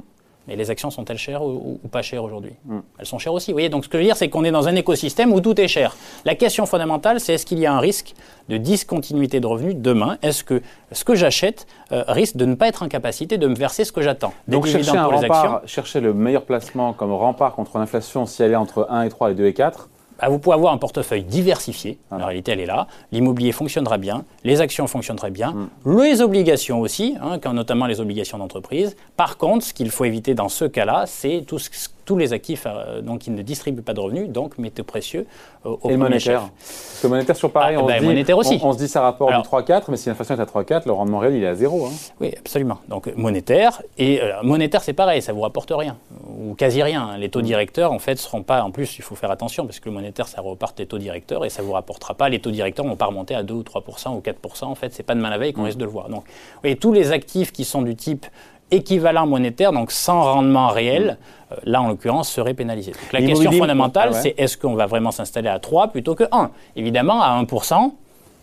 Mais 0.48 0.56
les 0.56 0.72
actions 0.72 0.90
sont-elles 0.90 1.18
chères 1.18 1.44
ou, 1.44 1.80
pas 1.92 2.02
chères 2.02 2.24
aujourd'hui 2.24 2.54
mm. 2.66 2.80
Elles 2.98 3.06
sont 3.06 3.20
chères 3.20 3.34
aussi. 3.34 3.52
Vous 3.52 3.56
voyez, 3.56 3.70
donc 3.70 3.86
ce 3.86 3.90
que 3.90 3.98
je 3.98 4.04
veux 4.04 4.08
dire, 4.08 4.18
c'est 4.18 4.30
qu'on 4.30 4.44
est 4.44 4.52
dans 4.52 4.68
un 4.68 4.76
écosystème 4.76 5.32
où 5.32 5.42
tout 5.42 5.60
est 5.60 5.68
cher. 5.68 5.96
La 6.26 6.36
question 6.36 6.66
fondamentale, 6.66 7.20
c'est 7.20 7.34
est-ce 7.34 7.46
qu'il 7.46 7.60
y 7.60 7.66
a 7.66 7.74
un 7.74 7.80
risque 7.80 8.14
de 8.50 8.58
discontinuité 8.58 9.40
de 9.40 9.48
revenus 9.48 9.76
demain 9.76 10.18
Est-ce 10.22 10.44
que 10.44 10.62
ce 10.92 11.04
que 11.04 11.14
j'achète 11.14 11.68
euh, 11.92 12.04
risque 12.08 12.36
de 12.36 12.46
ne 12.46 12.56
pas 12.56 12.68
être 12.68 12.82
en 12.82 12.88
capacité 12.88 13.38
de 13.38 13.48
me 13.48 13.56
verser 13.56 13.86
ce 13.86 13.92
que 13.92 14.02
j'attends 14.02 14.34
Donc 14.48 14.66
chercher, 14.66 14.98
un 14.98 15.06
rempart, 15.06 15.62
chercher 15.66 16.00
le 16.00 16.14
meilleur 16.14 16.44
placement 16.44 16.94
comme 16.94 17.14
rempart 17.14 17.54
contre 17.54 17.78
l'inflation 17.78 18.26
si 18.26 18.42
elle 18.42 18.54
est 18.54 18.56
entre 18.56 18.88
1 18.90 19.04
et 19.04 19.10
3 19.10 19.32
et 19.32 19.36
2 19.36 19.46
et 19.46 19.54
4 19.54 19.90
bah, 20.19 20.30
vous 20.30 20.39
pouvez 20.39 20.56
avoir 20.56 20.74
un 20.74 20.77
portefeuille 20.77 21.24
diversifié. 21.24 21.98
La 22.12 22.25
réalité, 22.25 22.51
elle 22.51 22.60
est 22.60 22.66
là. 22.66 22.88
L'immobilier 23.12 23.51
fonctionnera 23.51 23.98
bien, 23.98 24.24
les 24.44 24.62
actions 24.62 24.88
fonctionneraient 24.88 25.31
bien, 25.31 25.51
mm. 25.86 26.01
les 26.01 26.21
obligations 26.21 26.81
aussi, 26.81 27.16
hein, 27.21 27.39
notamment 27.54 27.86
les 27.86 28.00
obligations 28.00 28.38
d'entreprise. 28.38 28.95
Par 29.16 29.38
contre, 29.38 29.66
ce 29.66 29.74
qu'il 29.74 29.89
faut 29.92 30.06
éviter 30.06 30.33
dans 30.33 30.50
ce 30.50 30.66
cas-là, 30.66 31.06
c'est 31.06 31.44
tout 31.48 31.60
ce 31.60 31.69
tous 32.10 32.18
les 32.18 32.33
actifs 32.33 32.66
euh, 32.66 33.01
donc, 33.04 33.19
qui 33.19 33.30
ne 33.30 33.44
distribuent 33.44 33.83
pas 33.83 33.94
de 33.94 34.00
revenus, 34.00 34.30
donc 34.30 34.57
métaux 34.57 34.83
précieux 34.83 35.27
euh, 35.68 35.75
au 35.83 35.92
Et 35.92 35.95
monétaire 35.95 36.50
Parce 36.57 37.01
que 37.04 37.07
monétaire, 37.07 37.36
sur 37.36 37.51
pareil, 37.51 37.75
ah, 37.77 37.83
on, 37.83 37.86
ben, 37.86 37.98
se 37.98 38.00
dit, 38.00 38.07
monétaire 38.07 38.38
aussi. 38.39 38.60
On, 38.63 38.74
se 38.74 38.80
dit 38.80 38.88
ça 38.88 39.01
rapporte 39.01 39.31
du 39.31 39.48
3-4, 39.48 39.83
mais 39.89 39.98
si 39.98 40.10
l'inflation 40.10 40.36
est 40.36 40.42
à 40.42 40.45
3-4, 40.45 40.88
le 40.88 40.94
rendement 40.94 41.19
réel, 41.19 41.35
il 41.35 41.44
est 41.44 41.47
à 41.47 41.54
0. 41.54 41.85
Hein. 41.85 41.92
Oui, 42.19 42.33
absolument. 42.35 42.80
Donc 42.88 43.16
monétaire, 43.16 43.83
et 43.99 44.23
euh, 44.23 44.42
monétaire, 44.42 44.81
c'est 44.81 44.94
pareil, 44.94 45.21
ça 45.21 45.33
ne 45.33 45.38
vous 45.38 45.44
rapporte 45.44 45.71
rien, 45.71 45.97
ou 46.40 46.56
quasi 46.56 46.81
rien. 46.81 47.18
Les 47.18 47.30
taux 47.30 47.42
directeurs, 47.42 47.92
en 47.92 48.00
fait, 48.00 48.14
ne 48.14 48.18
seront 48.18 48.44
pas, 48.44 48.64
en 48.64 48.72
plus, 48.72 48.98
il 48.98 49.02
faut 49.02 49.16
faire 49.16 49.30
attention, 49.30 49.66
parce 49.66 49.80
que 49.80 49.90
le 49.90 49.96
monétaire, 49.96 50.28
ça 50.28 50.42
reparte 50.42 50.80
les 50.80 50.86
taux 50.86 50.98
directeurs, 50.98 51.44
et 51.46 51.50
ça 51.50 51.62
ne 51.62 51.68
vous 51.68 51.74
rapportera 51.74 52.14
pas. 52.14 52.30
Les 52.30 52.40
taux 52.40 52.52
directeurs 52.52 52.86
ne 52.86 52.92
vont 52.92 52.96
pas 52.96 53.08
remonter 53.08 53.36
à 53.36 53.44
2 53.44 53.54
ou 53.54 53.64
3% 53.64 54.16
ou 54.16 54.22
4%, 54.22 54.66
en 54.66 54.76
fait, 54.76 54.94
c'est 54.94 55.04
pas 55.04 55.16
demain 55.16 55.30
la 55.30 55.38
veille 55.38 55.54
qu'on 55.54 55.62
mm. 55.62 55.66
risque 55.66 55.78
de 55.78 55.86
le 55.86 55.92
voir. 55.92 56.10
Donc, 56.10 56.24
oui, 56.64 56.78
tous 56.78 56.94
les 56.94 57.12
actifs 57.12 57.52
qui 57.52 57.66
sont 57.66 57.81
du 57.81 57.96
type 57.96 58.26
équivalent 58.72 59.28
monétaire, 59.28 59.74
donc 59.74 59.92
sans 59.92 60.22
rendement 60.22 60.69
réel, 60.69 61.18
euh, 61.52 61.56
là 61.64 61.81
en 61.81 61.88
l'occurrence, 61.88 62.30
serait 62.30 62.54
pénalisé. 62.54 62.94
la 63.12 63.22
question 63.22 63.52
fondamentale, 63.52 64.12
ah 64.14 64.22
c'est 64.22 64.36
est-ce 64.38 64.58
qu'on 64.58 64.76
va 64.76 64.86
vraiment 64.86 65.12
s'installer 65.12 65.50
à 65.50 65.60
3 65.60 65.88
plutôt 65.88 66.16
que 66.16 66.26
1 66.31 66.52
Évidemment, 66.76 67.22
à 67.22 67.42
1%, 67.42 67.92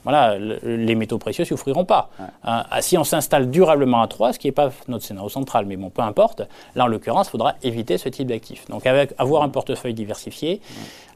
voilà, 0.06 0.38
les 0.38 0.94
métaux 0.94 1.18
précieux 1.18 1.42
ne 1.42 1.48
souffriront 1.48 1.84
pas. 1.84 2.10
Hein, 2.20 2.64
ah, 2.70 2.80
si 2.80 2.96
on 2.96 3.02
s'installe 3.02 3.50
durablement 3.50 4.02
à 4.02 4.06
3, 4.06 4.34
ce 4.34 4.38
qui 4.38 4.46
n'est 4.46 4.52
pas 4.52 4.70
notre 4.86 5.04
scénario 5.04 5.28
central, 5.28 5.66
mais 5.66 5.76
bon, 5.76 5.90
peu 5.90 6.02
importe, 6.02 6.42
là 6.76 6.84
en 6.84 6.86
l'occurrence, 6.86 7.26
il 7.26 7.30
faudra 7.30 7.54
éviter 7.64 7.98
ce 7.98 8.08
type 8.08 8.28
d'actifs. 8.28 8.68
Donc 8.68 8.86
avec, 8.86 9.14
avoir 9.18 9.42
un 9.42 9.48
portefeuille 9.48 9.94
diversifié, 9.94 10.60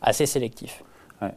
assez 0.03 0.27
sélectif. 0.27 0.83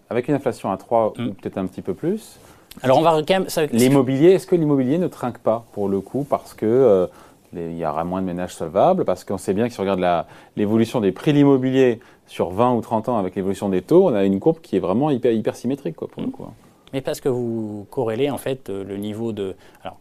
Avec 0.09 0.29
une 0.29 0.33
inflation 0.33 0.71
à 0.71 0.77
3 0.77 1.13
ou 1.17 1.21
mm. 1.21 1.33
peut-être 1.35 1.57
un 1.59 1.67
petit 1.67 1.83
peu 1.83 1.93
plus, 1.93 2.39
alors 2.81 2.97
on 2.97 3.01
va 3.01 3.21
quand 3.21 3.39
même. 3.39 3.47
L'immobilier, 3.71 4.31
est-ce 4.31 4.47
que 4.47 4.55
l'immobilier 4.55 4.97
ne 4.97 5.07
trinque 5.07 5.37
pas 5.37 5.63
pour 5.73 5.89
le 5.89 6.01
coup 6.01 6.25
parce 6.27 6.55
que 6.55 6.65
euh, 6.65 7.05
il 7.53 7.77
y 7.77 7.85
aura 7.85 8.03
moins 8.03 8.21
de 8.21 8.25
ménages 8.25 8.55
solvables 8.55 9.05
parce 9.05 9.23
qu'on 9.23 9.37
sait 9.37 9.53
bien 9.53 9.67
que 9.67 9.73
si 9.73 9.79
on 9.79 9.83
regarde 9.83 10.25
l'évolution 10.55 10.99
des 10.99 11.11
prix 11.11 11.33
de 11.33 11.37
l'immobilier 11.37 11.99
sur 12.25 12.49
20 12.49 12.73
ou 12.73 12.81
30 12.81 13.09
ans 13.09 13.17
avec 13.17 13.35
l'évolution 13.35 13.69
des 13.69 13.83
taux, 13.83 14.09
on 14.09 14.15
a 14.15 14.23
une 14.23 14.39
courbe 14.39 14.59
qui 14.61 14.77
est 14.77 14.79
vraiment 14.79 15.11
hyper, 15.11 15.31
hyper 15.31 15.55
symétrique 15.55 15.95
quoi, 15.95 16.07
pour 16.07 16.23
le 16.23 16.29
coup. 16.29 16.47
Mais 16.93 17.01
parce 17.01 17.19
que 17.21 17.29
vous 17.29 17.85
corrélez 17.89 18.29
en 18.29 18.37
fait 18.37 18.69
euh, 18.69 18.83
le 18.83 18.97
niveau 18.97 19.31
de. 19.33 19.55
Alors, 19.83 19.97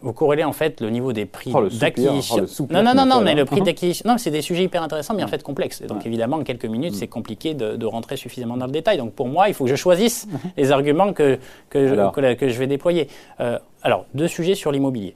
vous 0.00 0.12
corrélez 0.12 0.42
en 0.42 0.52
fait 0.52 0.80
le 0.80 0.90
niveau 0.90 1.12
des 1.12 1.26
prix 1.26 1.52
Oh, 1.54 1.68
d'acquisition. 1.68 2.44
oh, 2.60 2.66
non, 2.70 2.82
non, 2.82 2.92
non, 2.94 3.06
non, 3.06 3.20
mais 3.20 3.34
le 3.36 3.44
prix 3.44 3.60
d'acquisition. 3.60 4.08
Non, 4.10 4.18
c'est 4.18 4.32
des 4.32 4.42
sujets 4.42 4.64
hyper 4.64 4.82
intéressants, 4.82 5.14
mais 5.14 5.22
en 5.22 5.28
fait 5.28 5.42
complexes. 5.44 5.80
Et 5.80 5.86
donc 5.86 5.98
Ouais. 5.98 6.06
évidemment, 6.06 6.38
en 6.38 6.42
quelques 6.42 6.64
minutes, 6.64 6.94
Mm. 6.94 6.96
c'est 6.96 7.06
compliqué 7.06 7.54
de, 7.54 7.76
de 7.76 7.86
rentrer 7.86 8.16
suffisamment 8.16 8.56
dans 8.56 8.66
le 8.66 8.72
détail. 8.72 8.98
Donc 8.98 9.12
pour 9.12 9.28
moi, 9.28 9.48
il 9.48 9.54
faut 9.54 9.64
que 9.64 9.70
je 9.70 9.76
choisisse 9.76 10.26
les 10.56 10.72
arguments 10.72 11.12
que, 11.12 11.38
que, 11.70 11.86
je, 11.86 12.34
que 12.34 12.48
je 12.48 12.58
vais 12.58 12.66
déployer. 12.66 13.08
Euh, 13.40 13.58
alors, 13.82 14.06
deux 14.14 14.26
sujets 14.28 14.56
sur 14.56 14.72
l'immobilier. 14.72 15.14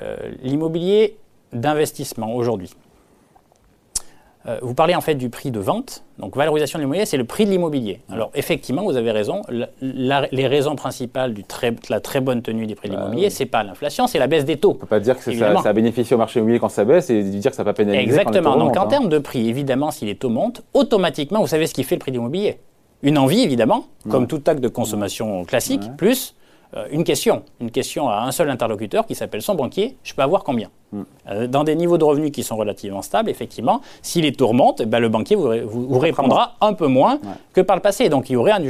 Euh, 0.00 0.16
l'immobilier 0.42 1.16
d'investissement 1.52 2.34
aujourd'hui. 2.34 2.70
Euh, 4.48 4.58
vous 4.60 4.74
parlez 4.74 4.96
en 4.96 5.00
fait 5.00 5.14
du 5.14 5.30
prix 5.30 5.52
de 5.52 5.60
vente, 5.60 6.02
donc 6.18 6.36
valorisation 6.36 6.76
de 6.78 6.82
l'immobilier, 6.82 7.06
c'est 7.06 7.16
le 7.16 7.24
prix 7.24 7.44
de 7.46 7.50
l'immobilier. 7.50 8.00
Alors 8.10 8.30
effectivement, 8.34 8.82
vous 8.82 8.96
avez 8.96 9.12
raison, 9.12 9.42
la- 9.48 9.68
la- 9.80 10.26
les 10.32 10.48
raisons 10.48 10.74
principales 10.74 11.32
de 11.32 11.42
la 11.90 12.00
très 12.00 12.20
bonne 12.20 12.42
tenue 12.42 12.66
des 12.66 12.74
prix 12.74 12.88
de 12.88 12.94
Bah 12.94 13.00
l'immobilier, 13.02 13.26
oui. 13.26 13.30
c'est 13.30 13.46
pas 13.46 13.62
l'inflation, 13.62 14.08
c'est 14.08 14.18
la 14.18 14.26
baisse 14.26 14.44
des 14.44 14.56
taux. 14.56 14.70
On 14.72 14.74
peut 14.74 14.86
pas 14.86 14.98
dire 14.98 15.16
que 15.16 15.22
ça, 15.32 15.62
ça 15.62 15.72
bénéficie 15.72 16.12
au 16.14 16.18
marché 16.18 16.40
immobilier 16.40 16.58
quand 16.58 16.68
ça 16.70 16.84
baisse 16.84 17.08
et 17.10 17.22
dire 17.22 17.52
que 17.52 17.56
ça 17.56 17.62
va 17.62 17.72
pas 17.72 17.76
pénaliser 17.84 18.02
Exactement. 18.02 18.32
quand 18.32 18.54
les 18.56 18.58
taux 18.60 18.66
Donc 18.66 18.76
en 18.76 18.82
hein. 18.82 18.88
termes 18.88 19.08
de 19.08 19.18
prix, 19.20 19.48
évidemment, 19.48 19.92
si 19.92 20.06
les 20.06 20.16
taux 20.16 20.28
montent, 20.30 20.62
automatiquement, 20.74 21.40
vous 21.40 21.46
savez 21.46 21.68
ce 21.68 21.74
qui 21.74 21.84
fait 21.84 21.94
le 21.94 22.00
prix 22.00 22.10
de 22.10 22.16
l'immobilier. 22.16 22.58
Une 23.04 23.18
envie, 23.18 23.42
évidemment, 23.42 23.84
comme 24.10 24.26
tout 24.26 24.42
acte 24.46 24.60
de 24.60 24.68
consommation 24.68 25.44
classique, 25.44 25.82
Ouais. 25.82 25.96
plus 25.96 26.34
euh, 26.76 26.86
une 26.90 27.04
question. 27.04 27.42
Une 27.60 27.70
question 27.70 28.08
à 28.08 28.22
un 28.22 28.32
seul 28.32 28.48
interlocuteur 28.50 29.06
qui 29.06 29.14
s'appelle 29.14 29.42
son 29.42 29.54
banquier. 29.54 29.96
Je 30.02 30.14
peux 30.14 30.22
avoir 30.22 30.42
combien? 30.42 30.68
Mm. 30.92 31.02
Euh, 31.30 31.46
Dans 31.46 31.64
des 31.64 31.74
niveaux 31.74 31.98
de 31.98 32.04
revenus 32.04 32.30
qui 32.32 32.42
sont 32.42 32.56
relativement 32.56 33.02
stables, 33.02 33.30
effectivement, 33.30 33.80
si 34.02 34.20
les 34.20 34.32
taux 34.32 34.48
remontent, 34.48 34.82
eh 34.82 34.86
ben, 34.86 34.98
le 34.98 35.08
banquier 35.08 35.36
vous, 35.36 35.50
vous- 35.66 35.86
vous 35.88 35.98
répondra 35.98 36.54
un 36.60 36.72
peu 36.74 36.86
moins 36.86 37.18
que 37.52 37.60
par 37.60 37.76
le 37.76 37.82
passé. 37.82 38.08
Donc 38.08 38.28
il 38.30 38.34
y 38.34 38.36
aurait 38.36 38.52
un, 38.52 38.62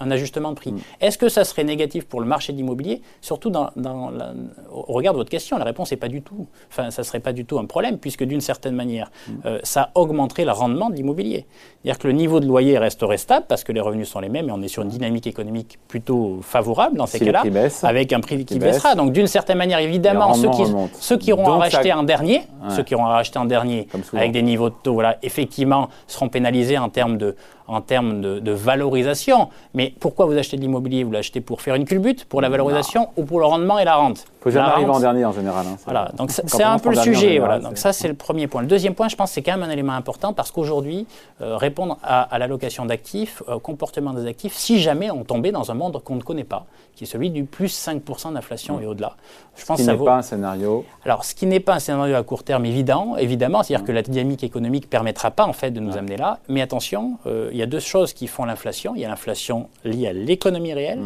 un 0.00 0.10
ajustement 0.10 0.50
de 0.50 0.56
prix. 0.56 0.74
Est-ce 1.00 1.16
que 1.18 1.28
ça 1.28 1.44
serait 1.44 1.64
négatif 1.64 2.06
pour 2.06 2.20
le 2.20 2.26
marché 2.26 2.52
de 2.52 2.58
l'immobilier? 2.58 3.00
Surtout 3.20 3.50
dans, 3.50 3.70
dans 3.76 4.10
la- 4.10 4.32
au 4.72 4.92
regard 4.92 5.12
de 5.14 5.18
votre 5.18 5.30
question, 5.30 5.56
la 5.58 5.64
réponse 5.64 5.90
n'est 5.90 5.96
pas 5.96 6.08
du 6.08 6.22
tout. 6.22 6.46
Enfin, 6.70 6.90
ça 6.90 7.02
ne 7.02 7.06
serait 7.06 7.20
pas 7.20 7.32
du 7.32 7.44
tout 7.44 7.58
un 7.58 7.64
problème, 7.64 7.98
puisque 7.98 8.24
d'une 8.24 8.40
certaine 8.40 8.74
manière, 8.74 9.10
euh, 9.46 9.58
ça 9.62 9.90
augmenterait 9.94 10.44
le 10.44 10.52
rendement 10.52 10.90
de 10.90 10.96
l'immobilier. 10.96 11.46
C'est-à-dire 11.82 11.98
que 11.98 12.08
le 12.08 12.12
niveau 12.14 12.40
de 12.40 12.46
loyer 12.46 12.76
resterait 12.78 13.16
stable 13.16 13.46
parce 13.48 13.64
que 13.64 13.72
les 13.72 13.80
revenus 13.80 14.08
sont 14.08 14.20
les 14.20 14.28
mêmes 14.28 14.48
et 14.48 14.52
on 14.52 14.60
est 14.62 14.68
sur 14.68 14.82
une 14.82 14.88
dynamique 14.90 15.26
économique 15.26 15.78
plutôt 15.88 16.40
favorable 16.42 16.96
dans 16.98 17.06
ces 17.06 17.18
Si 17.18 17.24
cas-là, 17.24 17.42
avec 17.88 18.12
un 18.12 18.20
prix 18.20 18.44
qui 18.44 18.58
baissera. 18.58 18.94
Donc 18.94 19.12
d'une 19.12 19.26
certaine 19.26 19.56
manière, 19.58 19.78
évidemment, 19.78 20.34
ceux 20.34 20.50
qui, 20.50 20.62
ceux 21.00 21.16
qui 21.16 21.32
auront 21.32 21.44
Donc, 21.44 21.69
en 21.92 22.02
dernier, 22.02 22.42
Ouais. 22.62 22.70
ceux 22.76 22.82
qui 22.82 22.94
auront 22.94 23.06
à 23.06 23.10
racheter 23.10 23.38
en 23.38 23.44
dernier 23.44 23.88
avec 24.14 24.32
des 24.32 24.42
niveaux 24.42 24.68
de 24.70 24.74
taux, 24.82 24.94
voilà, 24.94 25.16
effectivement, 25.22 25.88
seront 26.06 26.28
pénalisés 26.28 26.78
en 26.78 26.88
termes 26.88 27.16
de, 27.18 27.36
en 27.70 27.80
termes 27.80 28.20
de, 28.20 28.38
de 28.40 28.52
valorisation. 28.52 29.48
Mais 29.74 29.94
pourquoi 30.00 30.26
vous 30.26 30.36
achetez 30.36 30.56
de 30.56 30.62
l'immobilier? 30.62 31.04
Vous 31.04 31.12
l'achetez 31.12 31.40
pour 31.40 31.60
faire 31.62 31.74
une 31.74 31.84
culbute, 31.84 32.24
pour 32.24 32.40
la 32.40 32.48
valorisation 32.48 33.08
ou 33.16 33.24
pour 33.24 33.40
le 33.40 33.46
rendement 33.46 33.78
et 33.78 33.84
la 33.84 33.96
rente? 33.96 34.24
Faut 34.40 34.50
jamais 34.50 34.66
La 34.66 34.72
arriver 34.74 34.90
en 34.90 35.00
dernier 35.00 35.24
en 35.24 35.32
général. 35.32 35.66
hein. 35.66 35.76
Voilà, 35.84 36.10
donc 36.16 36.30
c'est 36.30 36.62
un 36.62 36.78
peu 36.78 36.90
le 36.90 36.96
sujet. 36.96 37.14
général, 37.34 37.38
Voilà. 37.38 37.58
Donc 37.68 37.78
ça, 37.78 37.92
c'est 37.92 38.08
le 38.08 38.14
premier 38.14 38.46
point. 38.46 38.62
Le 38.62 38.66
deuxième 38.68 38.94
point, 38.94 39.08
je 39.08 39.16
pense, 39.16 39.30
c'est 39.32 39.42
quand 39.42 39.52
même 39.56 39.62
un 39.68 39.70
élément 39.72 39.92
important 39.92 40.32
parce 40.32 40.50
qu'aujourd'hui, 40.50 41.06
euh, 41.42 41.56
répondre 41.56 41.98
à, 42.02 42.22
à 42.22 42.38
l'allocation 42.38 42.86
d'actifs, 42.86 43.42
au 43.46 43.58
comportement 43.60 44.12
des 44.14 44.26
actifs, 44.26 44.54
si 44.54 44.80
jamais 44.80 45.10
on 45.10 45.24
tombait 45.24 45.52
dans 45.52 45.70
un 45.70 45.74
monde 45.74 46.02
qu'on 46.02 46.16
ne 46.16 46.22
connaît 46.22 46.44
pas, 46.44 46.64
qui 46.96 47.04
est 47.04 47.06
celui 47.06 47.30
du 47.30 47.44
plus 47.44 47.72
5% 47.86 48.32
d'inflation 48.32 48.80
et 48.80 48.86
au-delà, 48.86 49.12
je 49.56 49.64
pense 49.64 49.80
qui 49.80 49.86
n'est 49.86 49.94
vaut. 49.94 50.04
pas 50.06 50.16
un 50.16 50.22
scénario. 50.22 50.84
Alors, 51.04 51.24
ce 51.24 51.34
qui 51.34 51.46
n'est 51.46 51.60
pas 51.60 51.74
un 51.74 51.78
scénario 51.78 52.14
à 52.16 52.22
court 52.22 52.42
terme 52.42 52.64
évident, 52.66 53.16
évidemment, 53.18 53.62
c'est-à-dire 53.62 53.86
que 53.86 53.92
la 53.92 54.02
dynamique 54.02 54.42
économique 54.42 54.84
ne 54.84 54.88
permettra 54.90 55.30
pas 55.30 55.44
en 55.46 55.52
fait 55.52 55.70
de 55.70 55.80
nous 55.80 55.96
amener 55.98 56.16
là. 56.16 56.38
Mais 56.48 56.62
attention, 56.62 57.18
euh, 57.26 57.50
il 57.52 57.58
y 57.60 57.62
a 57.62 57.66
deux 57.66 57.80
choses 57.80 58.12
qui 58.12 58.26
font 58.26 58.44
l'inflation. 58.44 58.94
Il 58.94 59.00
y 59.00 59.04
a 59.04 59.08
l'inflation 59.08 59.68
liée 59.84 60.08
à 60.08 60.12
l'économie 60.12 60.72
réelle 60.72 61.00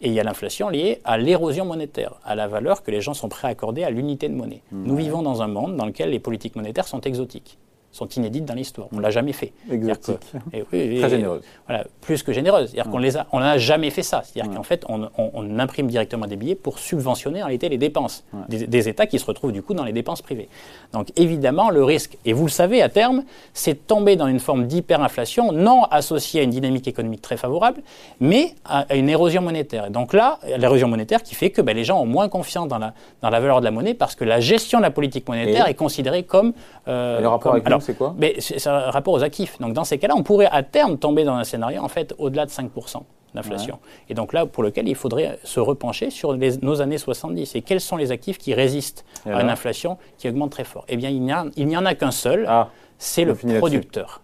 et 0.00 0.08
il 0.08 0.12
y 0.12 0.20
a 0.20 0.24
l'inflation 0.24 0.68
liée 0.68 1.00
à 1.04 1.18
l'érosion 1.18 1.64
monétaire, 1.64 2.14
à 2.24 2.34
la 2.34 2.46
valeur 2.48 2.82
que 2.82 2.90
les 2.90 3.00
gens 3.00 3.14
sont 3.14 3.28
prêts 3.28 3.48
à 3.48 3.50
accorder 3.50 3.84
à 3.84 3.90
l'unité 3.90 4.28
de 4.28 4.34
monnaie. 4.34 4.62
Nous 4.72 4.96
vivons 4.96 5.22
dans 5.22 5.42
un 5.42 5.48
monde 5.48 5.76
dans 5.76 5.86
lequel 5.86 6.10
les 6.10 6.20
politiques 6.20 6.56
monétaires 6.56 6.86
sont 6.86 7.00
exotiques, 7.00 7.58
sont 7.90 8.06
inédites 8.08 8.44
dans 8.44 8.54
l'histoire. 8.54 8.86
On 8.92 8.96
ne 8.96 9.00
l'a 9.00 9.10
jamais 9.10 9.32
fait. 9.32 9.52
Exotique. 9.70 10.18
que- 10.52 10.56
et 10.56 10.64
oui, 10.72 10.98
Très 11.00 11.08
généreuse. 11.10 11.42
Voilà, 11.66 11.84
plus 12.00 12.22
que 12.22 12.32
généreuse. 12.32 12.70
C'est-à-dire 12.70 12.90
qu'on 13.30 13.40
n'a 13.40 13.58
jamais 13.58 13.90
fait 13.90 14.02
ça. 14.02 14.22
C'est-à-dire 14.24 14.54
qu'en 14.54 14.62
fait, 14.62 14.84
on, 14.88 15.04
on- 15.18 15.30
on 15.34 15.58
imprime 15.58 15.86
directement 15.88 16.26
des 16.26 16.36
billets 16.36 16.54
pour 16.54 16.78
subventionner 16.78 17.42
en 17.42 17.46
réalité 17.46 17.68
les 17.68 17.78
dépenses 17.78 18.24
des, 18.48 18.66
des 18.66 18.88
États 18.88 19.06
qui 19.06 19.18
se 19.18 19.24
retrouvent 19.24 19.52
du 19.52 19.62
coup 19.62 19.74
dans 19.74 19.84
les 19.84 19.92
dépenses 19.92 20.22
privées. 20.22 20.48
Donc 20.92 21.08
évidemment, 21.16 21.70
le 21.70 21.82
risque, 21.82 22.18
et 22.24 22.32
vous 22.32 22.44
le 22.44 22.50
savez 22.50 22.82
à 22.82 22.88
terme, 22.88 23.24
c'est 23.54 23.72
de 23.74 23.78
tomber 23.78 24.16
dans 24.16 24.26
une 24.26 24.40
forme 24.40 24.66
d'hyperinflation 24.66 25.52
non 25.52 25.84
associée 25.84 26.40
à 26.40 26.44
une 26.44 26.50
dynamique 26.50 26.88
économique 26.88 27.22
très 27.22 27.36
favorable, 27.36 27.80
mais 28.20 28.54
à, 28.64 28.80
à 28.88 28.94
une 28.96 29.08
érosion 29.08 29.42
monétaire. 29.42 29.86
Et 29.86 29.90
donc 29.90 30.12
là, 30.12 30.38
l'érosion 30.58 30.88
monétaire 30.88 31.22
qui 31.22 31.34
fait 31.34 31.50
que 31.50 31.62
ben, 31.62 31.74
les 31.76 31.84
gens 31.84 32.00
ont 32.00 32.06
moins 32.06 32.28
confiance 32.28 32.68
dans 32.68 32.78
la, 32.78 32.92
dans 33.22 33.30
la 33.30 33.40
valeur 33.40 33.60
de 33.60 33.64
la 33.64 33.70
monnaie 33.70 33.94
parce 33.94 34.14
que 34.14 34.24
la 34.24 34.40
gestion 34.40 34.78
de 34.78 34.84
la 34.84 34.90
politique 34.90 35.28
monétaire 35.28 35.66
Et 35.66 35.70
est 35.70 35.74
considérée 35.74 36.22
comme... 36.22 36.52
euh, 36.86 37.20
le 37.20 37.28
rapport 37.28 37.52
comme- 37.52 37.60
avec 37.66 37.68
alors, 37.78 37.82
c'est 37.86 37.94
quoi 37.96 38.14
mais 38.18 38.34
c'est 38.40 38.66
un 38.66 38.90
rapport 38.90 39.14
aux 39.14 39.22
actifs. 39.22 39.58
Donc 39.60 39.72
dans 39.72 39.84
ces 39.84 39.98
cas-là, 39.98 40.14
on 40.16 40.22
pourrait 40.22 40.48
à 40.50 40.62
terme 40.62 40.98
tomber 40.98 41.24
dans 41.24 41.34
un 41.34 41.44
scénario 41.44 41.80
en 41.82 41.88
fait 41.88 42.14
au-delà 42.18 42.44
de 42.46 42.50
5% 42.50 43.02
d'inflation. 43.34 43.78
Et 44.08 44.14
donc 44.14 44.32
là, 44.32 44.46
pour 44.46 44.62
lequel 44.62 44.88
il 44.88 44.94
faudrait 44.94 45.38
se 45.44 45.60
repencher 45.60 46.10
sur 46.10 46.32
les- 46.32 46.56
nos 46.58 46.80
années 46.80 46.96
70. 46.98 47.54
Et 47.56 47.62
quels 47.62 47.80
sont 47.80 47.96
les 47.96 48.10
actifs 48.10 48.38
qui 48.38 48.54
résistent 48.54 49.04
Et 49.26 49.30
à 49.30 49.42
une 49.42 49.50
inflation 49.50 49.98
qui 50.16 50.28
augmente 50.28 50.50
très 50.50 50.64
fort? 50.64 50.84
Eh 50.88 50.96
bien, 50.96 51.10
il 51.10 51.20
n'y 51.66 51.76
en 51.76 51.84
a 51.86 51.94
qu'un 51.94 52.10
seul, 52.10 52.46
Ah, 52.48 52.68
c'est 52.96 53.24
le 53.24 53.34
producteur. 53.58 54.22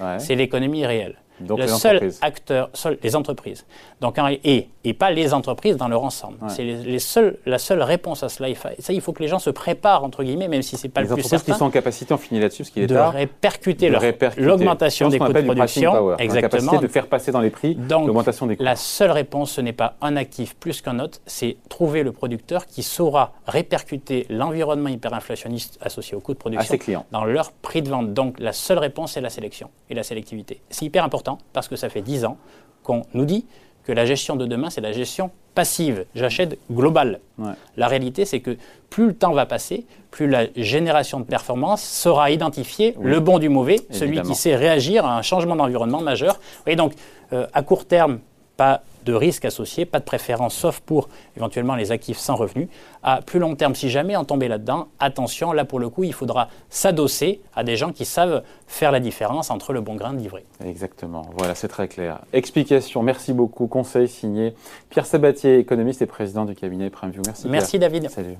ouais. 0.00 0.18
C'est 0.20 0.36
l'économie 0.36 0.86
réelle. 0.86 1.16
Donc 1.40 1.58
le 1.58 1.64
les 1.64 1.70
seul 1.70 1.96
entreprises. 1.96 2.18
acteur, 2.22 2.70
seul- 2.72 2.98
les 3.02 3.14
entreprises. 3.16 3.66
Donc, 4.00 4.16
et, 4.44 4.68
et 4.84 4.94
pas 4.94 5.10
les 5.10 5.34
entreprises 5.34 5.76
dans 5.76 5.88
leur 5.88 6.02
ensemble. 6.02 6.38
Ouais. 6.42 6.48
C'est 6.48 6.64
les, 6.64 6.76
les 6.82 6.98
seuls- 6.98 7.36
la 7.46 7.58
seule 7.58 7.82
réponse 7.82 8.22
à 8.22 8.28
cela. 8.28 8.48
Il 8.48 8.56
fa- 8.56 8.70
Ça, 8.78 8.92
il 8.92 9.00
faut 9.00 9.12
que 9.12 9.22
les 9.22 9.28
gens 9.28 9.38
se 9.38 9.50
préparent, 9.50 10.04
entre 10.04 10.22
guillemets, 10.24 10.48
même 10.48 10.62
si 10.62 10.76
c'est 10.76 10.88
pas 10.88 11.00
les 11.02 11.08
le 11.08 11.14
plus 11.14 11.20
entreprises 11.22 11.40
qui 11.40 11.46
certain 11.46 11.58
sont 11.58 11.64
en 11.66 11.70
capacité, 11.70 12.14
on 12.14 12.16
finit 12.18 12.40
là-dessus, 12.40 12.62
parce 12.62 12.70
qu'il 12.70 12.82
est 12.82 12.86
de 12.86 12.94
tard. 12.94 13.12
répercuter 13.12 13.90
l'augmentation 14.38 15.08
des 15.08 15.18
ce 15.18 15.24
coûts 15.24 15.32
de 15.32 15.40
production. 15.42 15.92
power, 15.92 16.16
la 16.18 16.24
Exactement. 16.24 16.78
de 16.80 16.86
faire 16.88 17.06
passer 17.06 17.32
dans 17.32 17.40
les 17.40 17.50
prix 17.50 17.76
l'augmentation 17.88 18.46
des 18.46 18.56
coûts. 18.56 18.62
La 18.64 18.76
seule 18.76 19.10
réponse, 19.10 19.52
ce 19.52 19.60
n'est 19.60 19.72
pas 19.72 19.96
un 20.00 20.16
actif 20.16 20.54
plus 20.56 20.80
qu'un 20.80 20.98
autre, 20.98 21.20
c'est 21.26 21.56
trouver 21.68 22.02
le 22.02 22.12
producteur 22.12 22.66
qui 22.66 22.82
saura 22.82 23.32
répercuter 23.46 24.26
l'environnement 24.30 24.88
hyperinflationniste 24.88 25.78
associé 25.82 26.16
aux 26.16 26.20
coûts 26.20 26.32
de 26.34 26.38
À 26.38 26.40
production 26.40 26.70
ses 26.72 26.78
clients. 26.78 27.04
dans 27.10 27.24
leur 27.24 27.52
prix 27.52 27.82
de 27.82 27.88
vente. 27.90 28.12
Donc 28.14 28.38
la 28.38 28.52
seule 28.52 28.78
réponse, 28.78 29.12
c'est 29.12 29.20
la 29.20 29.30
sélection 29.30 29.70
et 29.90 29.94
la 29.94 30.02
sélectivité. 30.02 30.60
C'est 30.70 30.84
hyper 30.84 31.04
important 31.04 31.25
parce 31.52 31.68
que 31.68 31.76
ça 31.76 31.88
fait 31.88 32.02
10 32.02 32.24
ans 32.24 32.36
qu'on 32.82 33.02
nous 33.14 33.24
dit 33.24 33.46
que 33.84 33.92
la 33.92 34.04
gestion 34.04 34.36
de 34.36 34.46
demain, 34.46 34.70
c'est 34.70 34.80
la 34.80 34.92
gestion 34.92 35.30
passive, 35.54 36.04
j'achète 36.14 36.58
globale. 36.70 37.20
Ouais. 37.38 37.52
La 37.76 37.88
réalité, 37.88 38.24
c'est 38.24 38.40
que 38.40 38.56
plus 38.90 39.06
le 39.06 39.14
temps 39.14 39.32
va 39.32 39.46
passer, 39.46 39.86
plus 40.10 40.28
la 40.28 40.46
génération 40.54 41.20
de 41.20 41.24
performance 41.24 41.82
saura 41.82 42.30
identifier 42.30 42.94
le 43.00 43.20
bon 43.20 43.38
du 43.38 43.48
mauvais, 43.48 43.80
celui 43.90 44.20
qui 44.22 44.34
sait 44.34 44.54
réagir 44.54 45.06
à 45.06 45.16
un 45.16 45.22
changement 45.22 45.56
d'environnement 45.56 46.00
majeur. 46.00 46.40
Et 46.66 46.76
donc, 46.76 46.92
euh, 47.32 47.46
à 47.54 47.62
court 47.62 47.86
terme, 47.86 48.18
pas 48.56 48.82
de 49.06 49.14
risque 49.14 49.44
associé, 49.46 49.86
pas 49.86 50.00
de 50.00 50.04
préférence, 50.04 50.54
sauf 50.54 50.80
pour 50.80 51.08
éventuellement 51.36 51.76
les 51.76 51.92
actifs 51.92 52.18
sans 52.18 52.36
revenus. 52.36 52.68
À 53.02 53.22
plus 53.22 53.38
long 53.38 53.54
terme, 53.54 53.74
si 53.74 53.88
jamais 53.88 54.16
on 54.16 54.24
tombait 54.24 54.48
là-dedans, 54.48 54.88
attention, 54.98 55.52
là 55.52 55.64
pour 55.64 55.78
le 55.78 55.88
coup, 55.88 56.04
il 56.04 56.12
faudra 56.12 56.48
s'adosser 56.68 57.40
à 57.54 57.64
des 57.64 57.76
gens 57.76 57.92
qui 57.92 58.04
savent 58.04 58.42
faire 58.66 58.92
la 58.92 59.00
différence 59.00 59.50
entre 59.50 59.72
le 59.72 59.80
bon 59.80 59.94
grain 59.94 60.12
de 60.12 60.18
livret. 60.18 60.44
Exactement, 60.64 61.22
voilà, 61.38 61.54
c'est 61.54 61.68
très 61.68 61.88
clair. 61.88 62.20
Explication, 62.32 63.02
merci 63.02 63.32
beaucoup. 63.32 63.66
Conseil 63.68 64.08
signé 64.08 64.54
Pierre 64.90 65.06
Sabatier, 65.06 65.58
économiste 65.58 66.02
et 66.02 66.06
président 66.06 66.44
du 66.44 66.54
cabinet 66.54 66.90
PrimeView. 66.90 67.22
Merci. 67.24 67.42
Pierre. 67.42 67.52
Merci 67.52 67.78
David. 67.78 68.10
Salut. 68.10 68.36